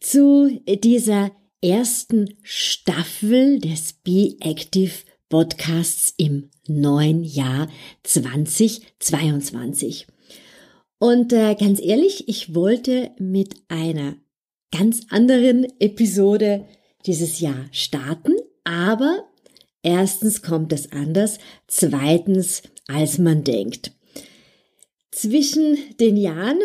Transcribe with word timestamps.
zu 0.00 0.60
dieser 0.66 1.30
ersten 1.62 2.36
Staffel 2.42 3.58
des 3.58 3.92
Be 3.92 4.36
Active 4.40 4.92
Podcasts 5.28 6.14
im 6.16 6.50
neuen 6.66 7.24
Jahr 7.24 7.68
2022. 8.04 10.06
Und 10.98 11.32
äh, 11.32 11.54
ganz 11.54 11.80
ehrlich, 11.80 12.28
ich 12.28 12.54
wollte 12.54 13.10
mit 13.18 13.54
einer 13.68 14.16
ganz 14.72 15.02
anderen 15.10 15.66
Episode 15.80 16.66
dieses 17.06 17.40
Jahr 17.40 17.66
starten, 17.72 18.34
aber 18.64 19.28
erstens 19.82 20.42
kommt 20.42 20.72
es 20.72 20.92
anders, 20.92 21.38
zweitens 21.66 22.62
als 22.88 23.18
man 23.18 23.44
denkt. 23.44 23.92
Zwischen 25.10 25.76
den 26.00 26.16
Jahren, 26.16 26.58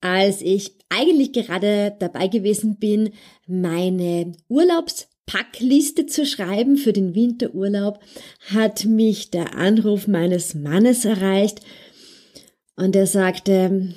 als 0.00 0.42
ich 0.42 0.77
eigentlich 0.88 1.32
gerade 1.32 1.94
dabei 1.98 2.28
gewesen 2.28 2.76
bin, 2.76 3.10
meine 3.46 4.32
Urlaubspackliste 4.48 6.06
zu 6.06 6.26
schreiben 6.26 6.76
für 6.76 6.92
den 6.92 7.14
Winterurlaub, 7.14 8.00
hat 8.50 8.84
mich 8.84 9.30
der 9.30 9.56
Anruf 9.56 10.06
meines 10.06 10.54
Mannes 10.54 11.04
erreicht 11.04 11.60
und 12.76 12.94
er 12.94 13.06
sagte, 13.06 13.92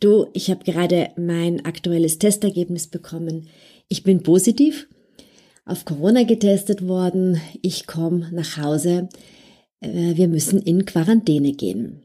du, 0.00 0.26
ich 0.32 0.50
habe 0.50 0.64
gerade 0.64 1.10
mein 1.16 1.64
aktuelles 1.64 2.18
Testergebnis 2.18 2.88
bekommen. 2.88 3.48
Ich 3.88 4.02
bin 4.02 4.22
positiv 4.22 4.88
auf 5.64 5.84
Corona 5.84 6.24
getestet 6.24 6.86
worden. 6.86 7.40
Ich 7.62 7.86
komme 7.86 8.28
nach 8.32 8.56
Hause. 8.56 9.08
Äh, 9.80 10.16
wir 10.16 10.28
müssen 10.28 10.60
in 10.62 10.84
Quarantäne 10.84 11.52
gehen. 11.52 12.02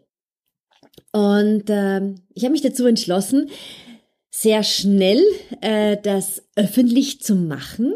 Und 1.11 1.69
äh, 1.69 2.13
ich 2.33 2.43
habe 2.43 2.51
mich 2.51 2.61
dazu 2.61 2.85
entschlossen, 2.85 3.49
sehr 4.39 4.61
schnell 4.61 5.23
äh, 5.61 5.97
das 5.97 6.43
öffentlich 6.55 7.21
zu 7.21 7.35
machen. 7.35 7.95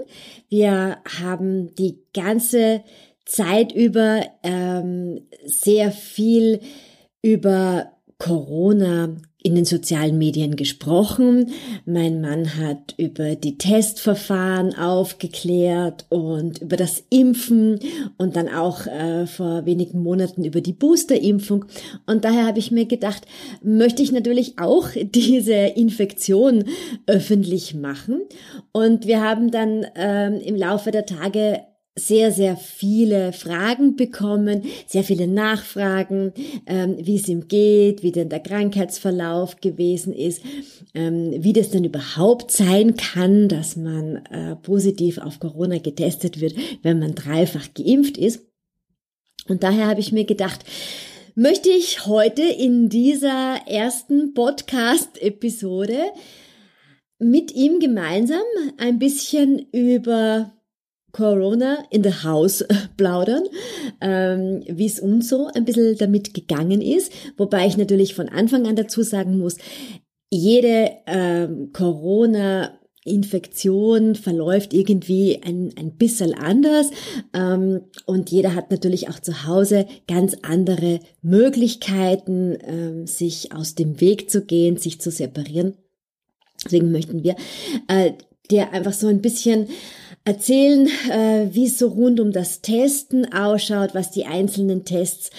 Wir 0.50 0.98
haben 1.20 1.76
die 1.76 2.00
ganze 2.16 2.84
Zeit 3.26 3.72
über 3.72 4.26
ähm, 4.42 5.28
sehr 5.46 5.92
viel 5.92 6.62
über 7.22 7.92
Corona 8.18 9.18
in 9.44 9.56
den 9.56 9.66
sozialen 9.66 10.18
Medien 10.18 10.56
gesprochen. 10.56 11.52
Mein 11.86 12.22
Mann 12.22 12.58
hat 12.58 12.94
über 12.98 13.36
die 13.36 13.58
Testverfahren 13.58 14.76
aufgeklärt 14.76 16.06
und 16.10 16.62
über 16.62 16.78
das 16.78 17.04
Impfen 17.10 17.80
und 18.18 18.36
dann 18.36 18.50
auch 18.50 18.86
äh, 18.86 19.26
vor 19.26 19.66
wenigen 19.66 20.04
Monaten 20.04 20.46
über 20.46 20.62
die 20.62 20.74
Boosterimpfung. 20.74 21.66
Und 22.06 22.24
daher 22.24 22.46
habe 22.46 22.60
ich 22.60 22.72
mir 22.72 22.86
gedacht, 22.86 23.26
möchte 23.64 24.04
ich 24.04 24.12
natürlich 24.12 24.60
auch 24.60 24.90
diese 24.96 25.54
Infektion 25.54 26.66
öffentlich 27.08 27.74
machen. 27.74 28.22
Und 28.72 29.08
wir 29.08 29.22
haben 29.22 29.50
dann 29.50 29.86
ähm, 29.96 30.40
im 30.40 30.56
Laufe 30.56 30.92
der 30.92 31.06
Tage 31.06 31.62
sehr, 31.96 32.32
sehr 32.32 32.56
viele 32.56 33.34
Fragen 33.34 33.98
bekommen, 33.98 34.64
sehr 34.88 35.04
viele 35.04 35.28
Nachfragen, 35.28 36.34
ähm, 36.66 36.96
wie 37.00 37.18
es 37.18 37.28
ihm 37.28 37.50
geht, 37.50 38.02
wie 38.02 38.14
denn 38.14 38.30
der 38.30 38.40
Krankheitsverlauf 38.40 39.58
gewesen 39.58 40.14
ist, 40.14 40.42
ähm, 40.94 41.34
wie 41.40 41.52
das 41.52 41.70
denn 41.72 41.84
überhaupt 41.84 42.52
sein 42.52 42.96
kann, 42.96 43.50
dass 43.50 43.76
man 43.76 44.18
äh, 44.28 44.56
positiv 44.56 45.18
auf 45.18 45.40
Corona 45.40 45.80
getestet 45.80 46.40
wird, 46.40 46.56
wenn 46.82 47.00
man 47.00 47.14
dreifach 47.14 47.68
geimpft 47.74 48.18
ist. 48.18 48.48
Und 49.50 49.64
daher 49.64 49.88
habe 49.88 50.00
ich 50.00 50.14
mir 50.14 50.26
gedacht, 50.26 50.64
möchte 51.36 51.70
ich 51.70 52.06
heute 52.06 52.44
in 52.44 52.88
dieser 52.88 53.68
ersten 53.68 54.34
Podcast-Episode 54.34 55.98
mit 57.20 57.54
ihm 57.54 57.80
gemeinsam 57.80 58.42
ein 58.78 58.98
bisschen 58.98 59.68
über 59.72 60.54
Corona 61.12 61.84
in 61.90 62.04
the 62.04 62.24
House 62.24 62.64
plaudern, 62.98 63.44
ähm, 64.00 64.64
wie 64.68 64.86
es 64.86 65.00
uns 65.00 65.30
so 65.30 65.50
ein 65.54 65.66
bisschen 65.66 65.98
damit 65.98 66.34
gegangen 66.34 66.82
ist. 66.82 67.12
Wobei 67.38 67.68
ich 67.68 67.78
natürlich 67.78 68.14
von 68.16 68.30
Anfang 68.30 68.68
an 68.68 68.76
dazu 68.76 69.04
sagen 69.04 69.38
muss, 69.38 69.58
jede 70.30 70.92
ähm, 71.08 71.72
Corona 71.74 72.72
Infektion 73.04 74.16
verläuft 74.16 74.74
irgendwie 74.74 75.42
ein, 75.44 75.74
ein 75.76 75.98
bisschen 75.98 76.36
anders 76.36 76.92
ähm, 77.34 77.82
und 78.06 78.30
jeder 78.30 78.54
hat 78.54 78.70
natürlich 78.70 79.10
auch 79.10 79.20
zu 79.20 79.48
Hause 79.48 79.88
ganz 80.08 80.38
andere 80.44 81.00
Möglichkeiten, 81.24 82.58
ähm, 82.64 83.08
sich 83.08 83.54
aus 83.54 83.74
dem 83.74 84.00
Weg 84.00 84.30
zu 84.30 84.46
gehen, 84.46 84.78
sich 84.78 85.02
zu 85.02 85.10
separieren. 85.10 85.74
Deswegen 86.64 86.92
möchten 86.92 87.24
wir 87.24 87.36
äh, 87.88 88.12
dir 88.52 88.72
einfach 88.72 88.94
so 88.94 89.08
ein 89.08 89.22
bisschen 89.22 89.68
erzählen, 90.24 90.88
äh, 91.10 91.48
wie 91.52 91.66
es 91.66 91.80
so 91.80 91.88
rund 91.88 92.20
um 92.20 92.32
das 92.32 92.62
Testen 92.62 93.34
ausschaut, 93.34 93.94
was 93.94 94.12
die 94.12 94.26
einzelnen 94.26 94.86
Tests 94.86 95.32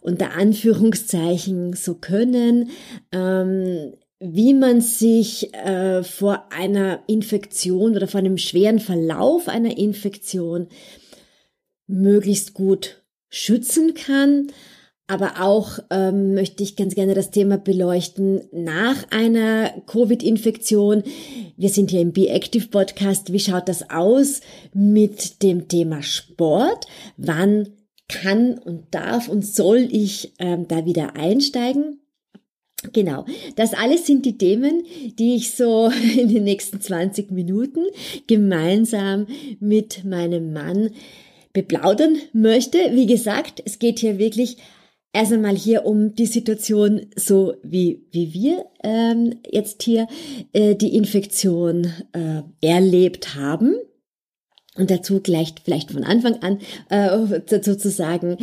unter 0.00 0.32
Anführungszeichen 0.32 1.72
so 1.72 1.94
können, 1.94 2.70
ähm, 3.12 3.94
wie 4.18 4.54
man 4.54 4.80
sich 4.80 5.52
äh, 5.54 6.02
vor 6.02 6.46
einer 6.50 7.00
Infektion 7.06 7.96
oder 7.96 8.08
vor 8.08 8.20
einem 8.20 8.38
schweren 8.38 8.78
Verlauf 8.78 9.48
einer 9.48 9.76
Infektion 9.76 10.68
möglichst 11.86 12.54
gut 12.54 13.02
schützen 13.28 13.94
kann, 13.94 14.52
aber 15.08 15.40
auch 15.40 15.78
ähm, 15.90 16.34
möchte 16.34 16.62
ich 16.62 16.74
ganz 16.74 16.94
gerne 16.94 17.14
das 17.14 17.30
Thema 17.30 17.58
beleuchten 17.58 18.42
nach 18.52 19.10
einer 19.10 19.70
Covid-Infektion. 19.86 21.04
Wir 21.56 21.68
sind 21.68 21.90
hier 21.90 22.00
im 22.00 22.12
Be 22.12 22.28
Active 22.28 22.68
Podcast. 22.68 23.32
Wie 23.32 23.38
schaut 23.38 23.68
das 23.68 23.88
aus 23.90 24.40
mit 24.74 25.42
dem 25.42 25.68
Thema 25.68 26.02
Sport? 26.02 26.86
Wann 27.16 27.68
kann 28.08 28.58
und 28.58 28.94
darf 28.94 29.28
und 29.28 29.46
soll 29.46 29.88
ich 29.90 30.32
ähm, 30.38 30.66
da 30.66 30.84
wieder 30.84 31.16
einsteigen? 31.16 32.00
Genau, 32.92 33.24
das 33.56 33.74
alles 33.74 34.06
sind 34.06 34.26
die 34.26 34.38
Themen, 34.38 34.84
die 35.18 35.36
ich 35.36 35.52
so 35.52 35.90
in 36.16 36.28
den 36.28 36.44
nächsten 36.44 36.80
20 36.80 37.30
Minuten 37.30 37.84
gemeinsam 38.26 39.26
mit 39.60 40.04
meinem 40.04 40.52
Mann 40.52 40.90
beplaudern 41.52 42.16
möchte. 42.32 42.78
Wie 42.92 43.06
gesagt, 43.06 43.62
es 43.64 43.78
geht 43.78 44.00
hier 44.00 44.18
wirklich 44.18 44.58
erst 45.16 45.32
einmal 45.32 45.56
hier 45.56 45.86
um 45.86 46.14
die 46.14 46.26
Situation, 46.26 47.06
so 47.16 47.54
wie, 47.62 48.02
wie 48.12 48.34
wir 48.34 48.66
ähm, 48.84 49.36
jetzt 49.50 49.82
hier 49.82 50.08
äh, 50.52 50.74
die 50.74 50.94
Infektion 50.94 51.90
äh, 52.12 52.42
erlebt 52.60 53.34
haben. 53.34 53.76
Und 54.78 54.90
dazu 54.90 55.20
gleich 55.20 55.54
vielleicht 55.64 55.92
von 55.92 56.04
Anfang 56.04 56.42
an 56.42 56.58
äh, 56.90 57.40
dazu 57.46 57.76
zu 57.76 57.90
sagen, 57.90 58.36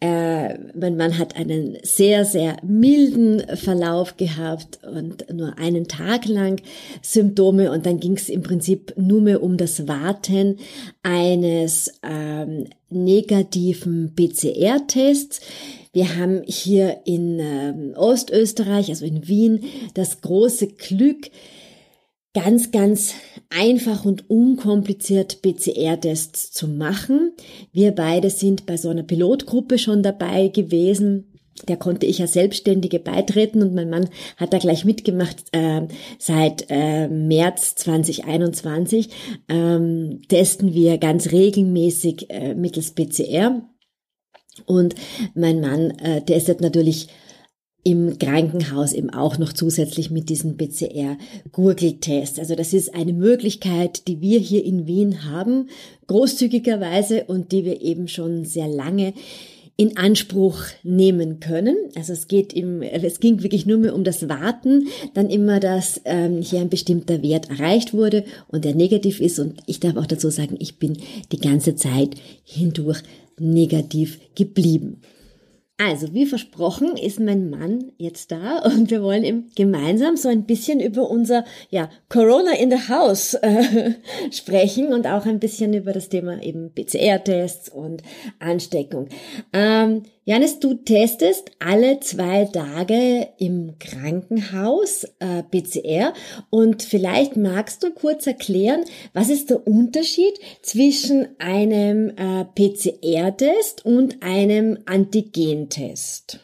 äh, 0.00 0.58
mein 0.74 0.96
Mann 0.96 1.18
hat 1.18 1.36
einen 1.36 1.78
sehr, 1.82 2.24
sehr 2.24 2.56
milden 2.62 3.42
Verlauf 3.56 4.16
gehabt 4.16 4.80
und 4.84 5.32
nur 5.32 5.58
einen 5.58 5.88
Tag 5.88 6.26
lang 6.26 6.60
Symptome 7.02 7.70
und 7.72 7.86
dann 7.86 7.98
ging 7.98 8.16
es 8.16 8.28
im 8.28 8.42
Prinzip 8.42 8.92
nur 8.96 9.22
mehr 9.22 9.42
um 9.42 9.56
das 9.56 9.88
Warten 9.88 10.58
eines 11.02 11.92
ähm, 12.02 12.66
negativen 12.90 14.14
PCR-Tests. 14.14 15.40
Wir 15.92 16.16
haben 16.16 16.42
hier 16.44 17.00
in 17.04 17.38
ähm, 17.40 17.94
Ostösterreich, 17.96 18.90
also 18.90 19.04
in 19.04 19.26
Wien, 19.26 19.64
das 19.94 20.20
große 20.20 20.68
Glück, 20.68 21.30
ganz, 22.34 22.70
ganz 22.70 23.14
einfach 23.48 24.04
und 24.04 24.30
unkompliziert 24.30 25.42
PCR-Tests 25.42 26.52
zu 26.52 26.68
machen. 26.68 27.32
Wir 27.72 27.92
beide 27.92 28.30
sind 28.30 28.66
bei 28.66 28.76
so 28.76 28.88
einer 28.88 29.02
Pilotgruppe 29.02 29.78
schon 29.78 30.02
dabei 30.02 30.48
gewesen. 30.48 31.26
Der 31.68 31.76
konnte 31.76 32.06
ich 32.06 32.22
als 32.22 32.32
Selbstständige 32.32 33.00
beitreten 33.00 33.62
und 33.62 33.74
mein 33.74 33.90
Mann 33.90 34.08
hat 34.36 34.52
da 34.52 34.58
gleich 34.58 34.84
mitgemacht. 34.84 35.36
Äh, 35.52 35.88
seit 36.18 36.66
äh, 36.70 37.08
März 37.08 37.74
2021 37.74 39.10
ähm, 39.48 40.22
testen 40.28 40.72
wir 40.72 40.98
ganz 40.98 41.32
regelmäßig 41.32 42.30
äh, 42.30 42.54
mittels 42.54 42.92
PCR 42.92 43.62
und 44.66 44.94
mein 45.34 45.60
Mann 45.60 45.90
äh, 45.98 46.22
testet 46.22 46.60
natürlich 46.60 47.08
im 47.82 48.18
Krankenhaus 48.18 48.92
eben 48.92 49.10
auch 49.10 49.38
noch 49.38 49.52
zusätzlich 49.52 50.10
mit 50.10 50.28
diesem 50.28 50.56
PCR-Gurgeltest. 50.56 52.38
Also 52.38 52.54
das 52.54 52.72
ist 52.72 52.94
eine 52.94 53.12
Möglichkeit, 53.12 54.06
die 54.06 54.20
wir 54.20 54.38
hier 54.38 54.64
in 54.64 54.86
Wien 54.86 55.24
haben, 55.24 55.68
großzügigerweise 56.06 57.24
und 57.24 57.52
die 57.52 57.64
wir 57.64 57.80
eben 57.80 58.08
schon 58.08 58.44
sehr 58.44 58.68
lange 58.68 59.14
in 59.80 59.96
Anspruch 59.96 60.58
nehmen 60.82 61.40
können. 61.40 61.74
Also 61.96 62.12
es 62.12 62.28
geht 62.28 62.52
im, 62.52 62.82
es 62.82 63.18
ging 63.18 63.42
wirklich 63.42 63.64
nur 63.64 63.78
mehr 63.78 63.94
um 63.94 64.04
das 64.04 64.28
Warten, 64.28 64.88
dann 65.14 65.30
immer, 65.30 65.58
dass 65.58 66.02
ähm, 66.04 66.42
hier 66.42 66.60
ein 66.60 66.68
bestimmter 66.68 67.22
Wert 67.22 67.48
erreicht 67.48 67.94
wurde 67.94 68.24
und 68.48 68.66
der 68.66 68.74
negativ 68.74 69.20
ist. 69.20 69.38
Und 69.38 69.62
ich 69.64 69.80
darf 69.80 69.96
auch 69.96 70.04
dazu 70.04 70.28
sagen, 70.28 70.56
ich 70.58 70.78
bin 70.78 70.98
die 71.32 71.40
ganze 71.40 71.76
Zeit 71.76 72.10
hindurch 72.44 73.02
negativ 73.38 74.20
geblieben. 74.34 75.00
Also, 75.82 76.12
wie 76.12 76.26
versprochen, 76.26 76.98
ist 76.98 77.20
mein 77.20 77.48
Mann 77.48 77.92
jetzt 77.96 78.30
da 78.30 78.58
und 78.58 78.90
wir 78.90 79.02
wollen 79.02 79.24
ihm 79.24 79.46
gemeinsam 79.56 80.18
so 80.18 80.28
ein 80.28 80.44
bisschen 80.44 80.78
über 80.78 81.08
unser, 81.08 81.46
ja, 81.70 81.88
Corona 82.10 82.52
in 82.52 82.70
the 82.70 82.90
House 82.90 83.32
äh, 83.32 83.92
sprechen 84.30 84.92
und 84.92 85.06
auch 85.06 85.24
ein 85.24 85.40
bisschen 85.40 85.72
über 85.72 85.94
das 85.94 86.10
Thema 86.10 86.42
eben 86.42 86.70
PCR-Tests 86.74 87.70
und 87.70 88.02
Ansteckung. 88.40 89.08
Ähm, 89.54 90.02
Janis, 90.30 90.60
du 90.60 90.74
testest 90.74 91.50
alle 91.58 91.98
zwei 91.98 92.44
Tage 92.44 93.26
im 93.38 93.80
Krankenhaus 93.80 95.02
äh, 95.18 95.42
PCR 95.42 96.14
und 96.50 96.84
vielleicht 96.84 97.36
magst 97.36 97.82
du 97.82 97.90
kurz 97.90 98.28
erklären, 98.28 98.84
was 99.12 99.28
ist 99.28 99.50
der 99.50 99.66
Unterschied 99.66 100.34
zwischen 100.62 101.26
einem 101.40 102.10
äh, 102.10 102.44
PCR-Test 102.44 103.84
und 103.84 104.22
einem 104.22 104.78
Antigentest? 104.86 106.38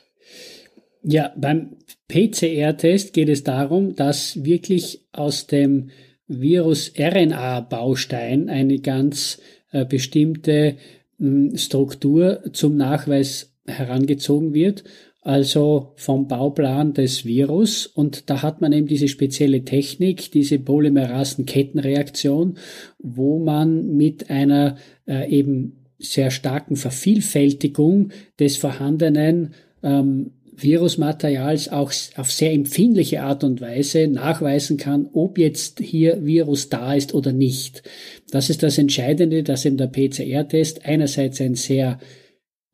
Ja, 1.05 1.33
beim 1.37 1.77
PCR-Test 2.09 3.13
geht 3.13 3.29
es 3.29 3.45
darum, 3.45 3.95
dass 3.95 4.45
wirklich 4.45 5.07
aus 5.13 5.47
dem 5.47 5.91
Virus-RNA-Baustein 6.27 8.49
eine 8.49 8.81
ganz 8.81 9.41
äh, 9.71 9.85
bestimmte 9.85 10.75
hm, 11.21 11.57
Struktur 11.57 12.43
zum 12.53 12.77
Nachweis 12.77 13.53
herangezogen 13.67 14.55
wird, 14.55 14.85
also 15.23 15.93
vom 15.97 16.29
Bauplan 16.29 16.95
des 16.95 17.25
Virus. 17.25 17.87
Und 17.87 18.31
da 18.31 18.43
hat 18.43 18.61
man 18.61 18.73
eben 18.73 18.87
diese 18.87 19.09
spezielle 19.09 19.65
Technik, 19.65 20.31
diese 20.31 20.59
Polymerasen-Kettenreaktion, 20.59 22.59
wo 22.99 23.39
man 23.39 23.97
mit 23.97 24.31
einer 24.31 24.77
äh, 25.09 25.29
eben 25.29 25.87
sehr 25.99 26.31
starken 26.31 26.77
Vervielfältigung 26.77 28.11
des 28.39 28.57
vorhandenen 28.57 29.55
ähm, 29.83 30.33
Virusmaterials 30.57 31.69
auch 31.69 31.93
auf 32.17 32.33
sehr 32.33 32.53
empfindliche 32.53 33.23
Art 33.23 33.45
und 33.45 33.61
Weise 33.61 34.09
nachweisen 34.09 34.79
kann, 34.79 35.09
ob 35.13 35.39
jetzt 35.39 35.81
hier 35.81 36.25
Virus 36.25 36.71
da 36.71 36.95
ist 36.95 37.15
oder 37.15 37.33
nicht. 37.33 37.83
Das 38.31 38.49
ist 38.49 38.63
das 38.63 38.79
Entscheidende, 38.79 39.43
dass 39.43 39.67
eben 39.67 39.77
der 39.77 39.89
PCR-Test 39.89 40.87
einerseits 40.87 41.41
ein 41.41 41.57
sehr 41.57 41.99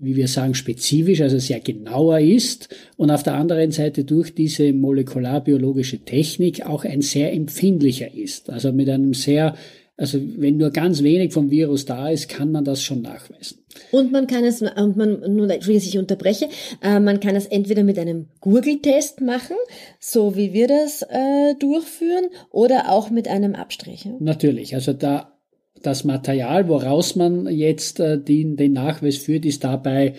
wie 0.03 0.17
wir 0.17 0.29
sagen, 0.29 0.55
spezifisch, 0.55 1.21
also 1.21 1.39
sehr 1.39 1.61
genauer 1.61 2.19
ist 2.19 2.69
und 2.97 3.11
auf 3.11 3.23
der 3.23 3.35
anderen 3.35 3.71
Seite 3.71 4.05
durch 4.05 4.35
diese 4.35 4.73
molekularbiologische 4.73 6.01
Technik 6.01 6.67
auch 6.67 6.85
ein 6.85 7.03
sehr 7.03 7.33
empfindlicher 7.33 8.13
ist. 8.13 8.51
Also 8.51 8.73
mit 8.73 8.89
einem 8.89 9.15
sehr, 9.15 9.55
also 9.97 10.19
wenn 10.37 10.57
nur 10.57 10.71
ganz 10.71 11.05
wenig 11.05 11.33
vom 11.33 11.51
Virus 11.51 11.85
da 11.85 12.11
ist, 12.11 12.29
kann 12.29 12.51
man 12.51 12.65
das 12.65 12.83
schon 12.83 13.01
nachweisen. 13.03 13.59
Und 13.93 14.11
man 14.11 14.27
kann 14.27 14.45
es, 14.45 14.61
und 14.61 14.97
man, 14.97 15.21
nur, 15.35 15.49
wie 15.49 15.77
ich 15.77 15.97
unterbreche, 15.97 16.49
äh, 16.83 16.99
man 16.99 17.21
kann 17.21 17.37
es 17.37 17.47
entweder 17.47 17.85
mit 17.85 17.99
einem 17.99 18.27
Gurgeltest 18.41 19.21
machen, 19.21 19.57
so 20.01 20.37
wie 20.37 20.53
wir 20.53 20.67
das 20.67 21.03
äh, 21.03 21.55
durchführen, 21.59 22.27
oder 22.51 22.91
auch 22.91 23.11
mit 23.11 23.29
einem 23.29 23.55
Abstrich. 23.55 24.09
Natürlich, 24.19 24.75
also 24.75 24.93
da 24.93 25.32
das 25.87 26.05
Material, 26.05 26.69
woraus 26.69 27.17
man 27.17 27.47
jetzt 27.47 28.01
äh, 28.01 28.19
den, 28.19 28.57
den 28.57 28.73
Nachweis 28.73 29.17
führt, 29.17 29.45
ist 29.45 29.65
dabei 29.65 30.15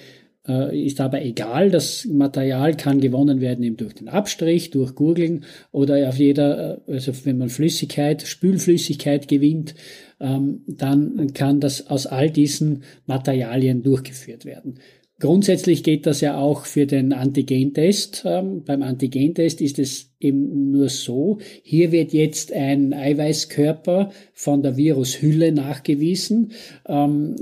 äh, 0.48 0.86
ist 0.86 1.00
dabei 1.00 1.24
egal. 1.26 1.72
Das 1.72 2.06
Material 2.06 2.76
kann 2.76 3.00
gewonnen 3.00 3.42
werden 3.42 3.64
eben 3.64 3.78
durch 3.78 3.94
den 3.94 4.10
Abstrich, 4.10 4.72
durch 4.72 4.96
Gurgeln 4.96 5.46
oder 5.72 6.10
auf 6.10 6.18
jeder, 6.18 6.82
äh, 6.88 6.94
also 6.94 7.14
wenn 7.24 7.38
man 7.38 7.50
Flüssigkeit, 7.50 8.24
Spülflüssigkeit 8.24 9.28
gewinnt, 9.28 9.76
ähm, 10.20 10.62
dann 10.68 11.34
kann 11.34 11.60
das 11.60 11.88
aus 11.88 12.08
all 12.08 12.30
diesen 12.30 12.84
Materialien 13.06 13.84
durchgeführt 13.84 14.46
werden. 14.46 14.80
Grundsätzlich 15.20 15.84
geht 15.84 16.06
das 16.06 16.22
ja 16.22 16.38
auch 16.38 16.66
für 16.66 16.86
den 16.86 17.14
Antigentest. 17.14 18.24
Ähm, 18.26 18.64
beim 18.66 18.82
Antigentest 18.82 19.62
ist 19.62 19.80
es 19.80 20.12
eben 20.20 20.72
nur 20.72 20.90
so, 20.90 21.38
hier 21.62 21.92
wird 21.92 22.14
jetzt 22.14 22.52
ein 22.52 22.94
Eiweißkörper 22.94 24.12
von 24.34 24.64
der 24.64 24.76
Virushülle 24.76 25.52
nachgewiesen. 25.52 26.52
Ähm, 26.88 27.36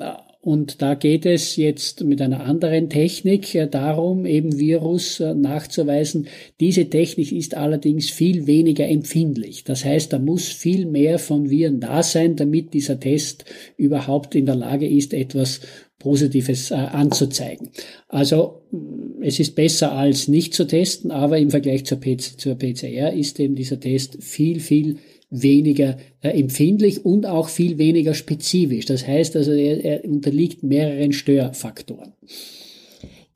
und 0.43 0.81
da 0.81 0.95
geht 0.95 1.27
es 1.27 1.55
jetzt 1.55 2.03
mit 2.03 2.19
einer 2.19 2.43
anderen 2.43 2.89
Technik 2.89 3.67
darum, 3.69 4.25
eben 4.25 4.57
Virus 4.57 5.19
äh, 5.19 5.35
nachzuweisen. 5.35 6.27
Diese 6.59 6.89
Technik 6.89 7.31
ist 7.31 7.55
allerdings 7.55 8.09
viel 8.09 8.47
weniger 8.47 8.87
empfindlich. 8.87 9.63
Das 9.63 9.85
heißt, 9.85 10.11
da 10.11 10.17
muss 10.17 10.47
viel 10.47 10.87
mehr 10.87 11.19
von 11.19 11.51
Viren 11.51 11.79
da 11.79 12.01
sein, 12.01 12.35
damit 12.37 12.73
dieser 12.73 12.99
Test 12.99 13.45
überhaupt 13.77 14.33
in 14.33 14.47
der 14.47 14.55
Lage 14.55 14.87
ist, 14.87 15.13
etwas 15.13 15.61
Positives 16.01 16.71
äh, 16.71 16.75
anzuzeigen. 16.75 17.69
Also 18.07 18.61
mm, 18.71 19.21
es 19.23 19.39
ist 19.39 19.55
besser 19.55 19.91
als 19.93 20.27
nicht 20.27 20.53
zu 20.53 20.65
testen, 20.65 21.11
aber 21.11 21.37
im 21.37 21.49
Vergleich 21.49 21.85
zur, 21.85 21.99
PC, 21.99 22.39
zur 22.39 22.55
PCR 22.55 23.13
ist 23.13 23.39
eben 23.39 23.55
dieser 23.55 23.79
Test 23.79 24.23
viel, 24.23 24.59
viel 24.59 24.97
weniger 25.29 25.97
äh, 26.21 26.29
empfindlich 26.29 27.05
und 27.05 27.25
auch 27.25 27.49
viel 27.49 27.77
weniger 27.77 28.13
spezifisch. 28.13 28.85
Das 28.85 29.07
heißt 29.07 29.35
also, 29.35 29.51
er, 29.51 29.83
er 29.83 30.05
unterliegt 30.05 30.63
mehreren 30.63 31.13
Störfaktoren. 31.13 32.13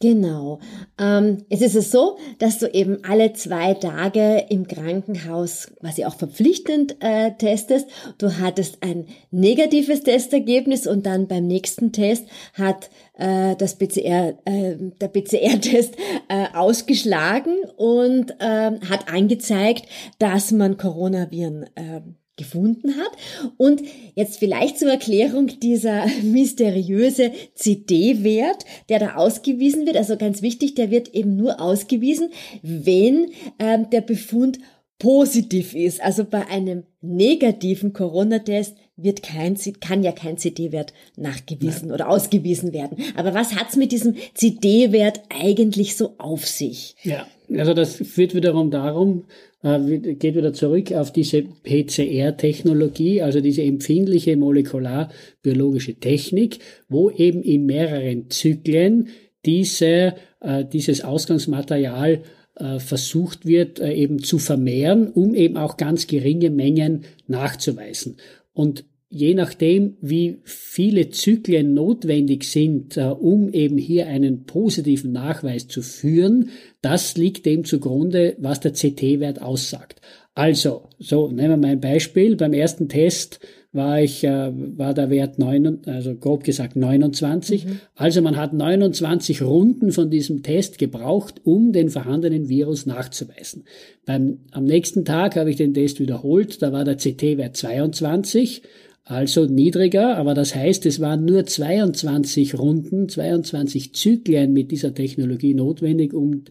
Genau. 0.06 0.60
Ähm, 1.00 1.46
es 1.50 1.62
ist 1.62 1.74
es 1.74 1.90
so, 1.90 2.20
dass 2.38 2.60
du 2.60 2.68
eben 2.68 3.04
alle 3.04 3.34
zwei 3.34 3.74
Tage 3.74 4.46
im 4.50 4.68
Krankenhaus 4.68 5.72
quasi 5.80 6.06
auch 6.06 6.14
verpflichtend 6.14 6.98
äh, 7.00 7.32
testest. 7.32 7.88
Du 8.20 8.38
hattest 8.38 8.84
ein 8.84 9.08
negatives 9.32 10.04
Testergebnis 10.04 10.86
und 10.86 11.08
dann 11.08 11.28
beim 11.28 11.48
nächsten 11.48 11.92
Test 11.92 12.28
hat 12.54 12.92
äh, 13.18 13.56
das 13.56 13.80
PCR, 13.80 14.38
äh, 14.46 14.76
der 15.02 15.08
PCR-Test 15.08 15.96
äh, 16.30 16.50
ausgeschlagen 16.54 17.58
und 17.76 18.30
äh, 18.40 18.80
hat 18.88 19.12
angezeigt, 19.12 19.88
dass 20.20 20.52
man 20.52 20.78
Coronaviren 20.78 21.64
äh, 21.74 22.02
gefunden 22.38 22.96
hat. 22.98 23.12
Und 23.58 23.82
jetzt 24.16 24.40
vielleicht 24.40 24.80
zur 24.80 24.92
Erklärung 24.92 25.48
dieser 25.60 26.06
mysteriöse 26.24 27.32
CD-Wert, 27.54 28.66
der 28.90 29.00
da 29.00 29.16
ausgewiesen 29.16 29.86
wird. 29.86 29.98
Also 29.98 30.18
ganz 30.18 30.42
wichtig, 30.42 30.76
der 30.76 30.92
wird 30.92 31.14
eben 31.14 31.36
nur 31.36 31.62
ausgewiesen, 31.62 32.30
wenn 32.62 33.32
ähm, 33.60 33.90
der 33.90 34.02
Befund 34.02 34.60
positiv 35.00 35.76
ist. 35.76 36.02
Also 36.02 36.26
bei 36.26 36.48
einem 36.48 36.84
negativen 37.02 37.94
Corona-Test 37.94 38.76
wird 38.98 39.24
kein, 39.24 39.58
kann 39.82 40.04
ja 40.04 40.12
kein 40.12 40.38
CD-Wert 40.38 40.94
nachgewiesen 41.18 41.88
Nein. 41.88 41.92
oder 41.92 42.10
ausgewiesen 42.10 42.72
werden. 42.72 43.04
Aber 43.16 43.34
was 43.34 43.56
hat's 43.56 43.76
mit 43.76 43.92
diesem 43.92 44.16
CD-Wert 44.34 45.22
eigentlich 45.30 45.98
so 45.98 46.16
auf 46.18 46.48
sich? 46.48 46.96
Ja, 47.04 47.28
also 47.56 47.74
das 47.74 47.96
führt 47.96 48.36
wiederum 48.36 48.72
darum, 48.72 49.26
äh, 49.64 49.80
geht 50.16 50.36
wieder 50.36 50.54
zurück 50.54 50.92
auf 50.92 51.12
diese 51.12 51.44
PCR-Technologie, 51.44 53.22
also 53.22 53.42
diese 53.42 53.64
empfindliche 53.64 54.38
molekularbiologische 54.38 55.96
Technik, 55.96 56.60
wo 56.88 57.10
eben 57.10 57.42
in 57.42 57.66
mehreren 57.66 58.30
Zyklen 58.30 59.10
diese, 59.46 60.16
äh, 60.42 60.66
dieses 60.66 61.04
Ausgangsmaterial 61.04 62.22
äh, 62.56 62.80
versucht 62.80 63.46
wird 63.46 63.80
eben 63.80 64.20
zu 64.20 64.40
vermehren, 64.40 65.08
um 65.10 65.36
eben 65.36 65.58
auch 65.58 65.78
ganz 65.78 66.08
geringe 66.08 66.50
Mengen 66.50 67.06
nachzuweisen. 67.28 68.18
Und 68.54 68.86
je 69.10 69.34
nachdem, 69.34 69.98
wie 70.02 70.40
viele 70.44 71.10
Zyklen 71.10 71.74
notwendig 71.74 72.44
sind, 72.44 72.98
um 72.98 73.50
eben 73.50 73.78
hier 73.78 74.08
einen 74.08 74.46
positiven 74.46 75.12
Nachweis 75.12 75.68
zu 75.68 75.82
führen, 75.82 76.50
das 76.82 77.16
liegt 77.16 77.46
dem 77.46 77.64
zugrunde, 77.64 78.36
was 78.40 78.60
der 78.60 78.74
CT-Wert 78.74 79.42
aussagt. 79.42 80.02
Also, 80.34 80.90
so, 81.00 81.30
nehmen 81.30 81.50
wir 81.52 81.58
mal 81.58 81.72
ein 81.72 81.80
Beispiel. 81.80 82.36
Beim 82.36 82.52
ersten 82.52 82.90
Test 82.90 83.40
war 83.76 84.02
ich, 84.02 84.24
äh, 84.24 84.52
war 84.78 84.94
der 84.94 85.10
Wert 85.10 85.38
neun, 85.38 85.82
also 85.86 86.16
grob 86.16 86.44
gesagt 86.44 86.76
29. 86.76 87.66
Mhm. 87.66 87.80
Also 87.96 88.22
man 88.22 88.38
hat 88.38 88.54
29 88.54 89.42
Runden 89.42 89.92
von 89.92 90.10
diesem 90.10 90.44
Test 90.44 90.78
gebraucht, 90.78 91.42
um 91.44 91.74
den 91.74 91.90
vorhandenen 91.90 92.48
Virus 92.50 92.86
nachzuweisen. 92.86 93.64
Beim, 94.06 94.40
am 94.52 94.64
nächsten 94.64 95.04
Tag 95.04 95.36
habe 95.36 95.50
ich 95.50 95.58
den 95.58 95.74
Test 95.74 96.00
wiederholt, 96.00 96.62
da 96.62 96.72
war 96.72 96.86
der 96.86 96.96
CT-Wert 96.96 97.58
22. 97.58 98.62
also 99.08 99.46
niedriger, 99.46 100.18
aber 100.18 100.34
das 100.34 100.56
heißt, 100.56 100.84
es 100.88 101.00
waren 101.00 101.26
nur 101.26 101.46
22 101.46 102.58
Runden, 102.58 103.08
22 103.08 103.94
Zyklen 103.94 104.52
mit 104.52 104.72
dieser 104.72 104.96
Technologie 104.96 105.54
notwendig, 105.54 106.12
um, 106.16 106.46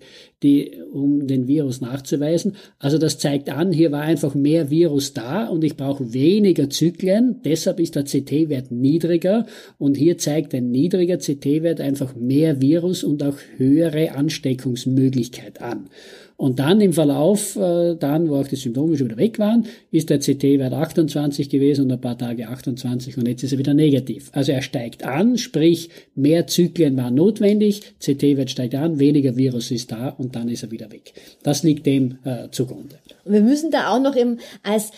die, 0.45 0.71
um 0.93 1.27
den 1.27 1.49
Virus 1.49 1.81
nachzuweisen. 1.81 2.55
Also 2.79 2.99
das 2.99 3.19
zeigt 3.19 3.51
an, 3.51 3.73
hier 3.73 3.91
war 3.91 4.03
einfach 4.03 4.37
mehr 4.37 4.71
Virus 4.71 5.15
da 5.15 5.49
und 5.49 5.65
ich 5.65 5.77
brauche 5.77 6.15
weniger 6.15 6.71
Zyklen, 6.71 7.41
deshalb 7.45 7.81
ist 7.81 7.97
der 7.97 8.05
CT-Wert 8.05 8.71
niedriger 8.71 9.47
und 9.79 9.97
hier 9.97 10.17
zeigt 10.19 10.55
ein 10.55 10.71
niedriger 10.71 11.19
CT-Wert 11.19 11.81
einfach 11.81 12.15
mehr 12.15 12.61
Virus 12.61 13.03
und 13.03 13.25
auch 13.25 13.37
höhere 13.57 14.13
Ansteckungsmöglichkeit 14.13 15.61
an. 15.61 15.89
Und 16.37 16.59
dann 16.59 16.81
im 16.81 16.93
Verlauf, 16.93 17.55
äh, 17.57 17.95
dann, 17.95 18.29
wo 18.29 18.37
auch 18.37 18.49
die 18.49 18.57
Symptome 18.57 18.97
schon 18.97 19.07
wieder 19.07 19.17
weg 19.17 19.39
waren, 19.39 19.67
ist 19.93 20.11
der 20.11 20.19
CT-Wert 20.19 20.73
28 20.73 21.49
gewesen 21.49 21.85
und 21.85 21.93
ein 21.93 22.01
paar 22.01 22.19
Tage 22.19 22.49
28 22.49 23.17
und 23.17 23.29
jetzt 23.29 23.45
ist 23.45 23.53
er 23.53 23.59
wieder 23.59 23.75
negativ. 23.75 24.31
Also 24.33 24.51
er 24.51 24.63
steigt 24.63 25.05
an, 25.05 25.39
sprich 25.39 25.91
mehr 26.17 26.47
Zyklen 26.49 26.97
waren 26.97 27.15
notwendig, 27.15 27.83
CT-Wert 28.01 28.51
steigt 28.51 28.75
an, 28.75 28.99
weniger 28.99 29.37
Virus 29.37 29.71
ist 29.71 29.93
da 29.93 30.09
und 30.09 30.35
dann 30.35 30.49
ist 30.49 30.65
er 30.65 30.73
wieder 30.73 30.91
weg. 30.91 31.15
Das 31.45 31.63
liegt 31.63 31.87
dem 31.87 32.19
äh, 32.25 32.49
zugrunde. 32.51 32.99
Wir 33.25 33.41
müssen 33.41 33.71
da 33.71 33.95
auch 33.95 34.03
noch 34.03 34.17
im, 34.17 34.39
als 34.63 34.91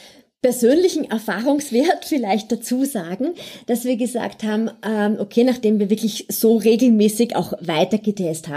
persönlichen 0.43 1.11
Erfahrungswert 1.11 2.05
vielleicht 2.05 2.53
dazu 2.53 2.85
sagen, 2.85 3.35
dass 3.67 3.85
wir 3.85 3.97
gesagt 3.97 4.43
haben, 4.43 4.71
ähm, 4.85 5.17
okay, 5.19 5.45
nachdem 5.45 5.79
wir 5.79 5.91
wirklich 5.91 6.27
so 6.29 6.57
regelmäßig 6.57 7.37
auch 7.37 7.53
weiter 7.61 7.99
getestet 7.99 8.49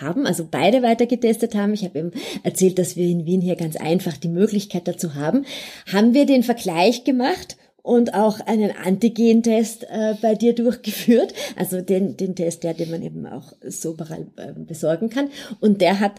haben, 0.00 0.26
also 0.26 0.46
beide 0.50 0.82
weiter 0.82 1.06
getestet 1.06 1.54
haben, 1.54 1.74
ich 1.74 1.84
habe 1.84 1.98
eben 1.98 2.12
erzählt, 2.42 2.78
dass 2.78 2.96
wir 2.96 3.06
in 3.06 3.26
Wien 3.26 3.40
hier 3.40 3.56
ganz 3.56 3.76
einfach 3.76 4.16
die 4.16 4.28
Möglichkeit 4.28 4.86
dazu 4.86 5.14
haben, 5.14 5.44
haben 5.92 6.14
wir 6.14 6.26
den 6.26 6.42
Vergleich 6.42 7.04
gemacht 7.04 7.56
und 7.84 8.14
auch 8.14 8.40
einen 8.40 8.70
Antigen-Test 8.70 9.84
äh, 9.84 10.14
bei 10.22 10.34
dir 10.34 10.54
durchgeführt, 10.54 11.34
also 11.54 11.82
den, 11.82 12.16
den 12.16 12.34
Test, 12.34 12.64
der, 12.64 12.72
den 12.72 12.90
man 12.90 13.02
eben 13.02 13.26
auch 13.26 13.52
so 13.62 13.92
überall 13.92 14.26
äh, 14.36 14.52
besorgen 14.56 15.10
kann. 15.10 15.28
Und 15.60 15.82
der 15.82 16.00
hat 16.00 16.14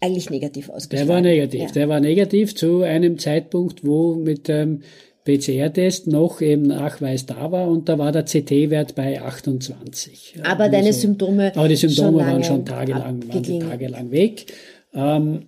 eigentlich 0.00 0.30
negativ 0.30 0.68
ausgefallen. 0.68 1.08
Der 1.08 1.14
war 1.14 1.20
negativ. 1.22 1.60
Ja. 1.60 1.72
Der 1.72 1.88
war 1.88 2.00
negativ 2.00 2.54
zu 2.54 2.82
einem 2.82 3.18
Zeitpunkt, 3.18 3.84
wo 3.84 4.14
mit 4.14 4.48
dem 4.48 4.82
PCR-Test 5.24 6.06
noch 6.06 6.42
eben 6.42 6.62
Nachweis 6.62 7.24
da 7.24 7.50
war 7.50 7.68
und 7.68 7.88
da 7.88 7.98
war 7.98 8.12
der 8.12 8.24
CT-Wert 8.24 8.94
bei 8.94 9.22
28. 9.22 10.34
Aber 10.42 10.68
deine 10.68 10.92
so. 10.92 11.00
Symptome, 11.00 11.52
aber 11.56 11.68
die 11.68 11.76
Symptome 11.76 12.18
schon 12.18 12.30
waren 12.30 12.44
schon 12.44 12.66
tagelang, 12.66 13.26
waren 13.28 13.60
tagelang 13.60 14.10
weg. 14.10 14.46
Ähm, 14.92 15.46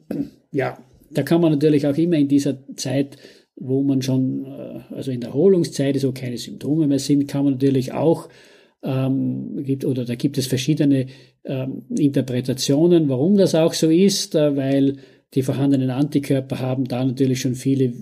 ja, 0.50 0.78
da 1.10 1.22
kann 1.22 1.42
man 1.42 1.52
natürlich 1.52 1.86
auch 1.86 1.96
immer 1.96 2.16
in 2.16 2.28
dieser 2.28 2.56
Zeit, 2.76 3.18
wo 3.56 3.82
man 3.82 4.00
schon, 4.00 4.46
äh, 4.46 4.94
also 4.94 5.10
in 5.10 5.20
der 5.20 5.30
Erholungszeit 5.30 6.02
wo 6.02 6.12
keine 6.12 6.38
Symptome 6.38 6.86
mehr 6.86 6.98
sind, 6.98 7.28
kann 7.28 7.44
man 7.44 7.54
natürlich 7.54 7.92
auch 7.92 8.28
ähm, 8.86 9.64
gibt, 9.64 9.84
oder 9.84 10.04
da 10.04 10.14
gibt 10.14 10.38
es 10.38 10.46
verschiedene 10.46 11.06
ähm, 11.44 11.82
Interpretationen, 11.98 13.08
warum 13.08 13.36
das 13.36 13.54
auch 13.54 13.74
so 13.74 13.90
ist, 13.90 14.34
äh, 14.34 14.56
weil 14.56 14.96
die 15.34 15.42
vorhandenen 15.42 15.90
Antikörper 15.90 16.60
haben 16.60 16.84
da 16.84 17.04
natürlich 17.04 17.40
schon 17.40 17.56
viele 17.56 17.92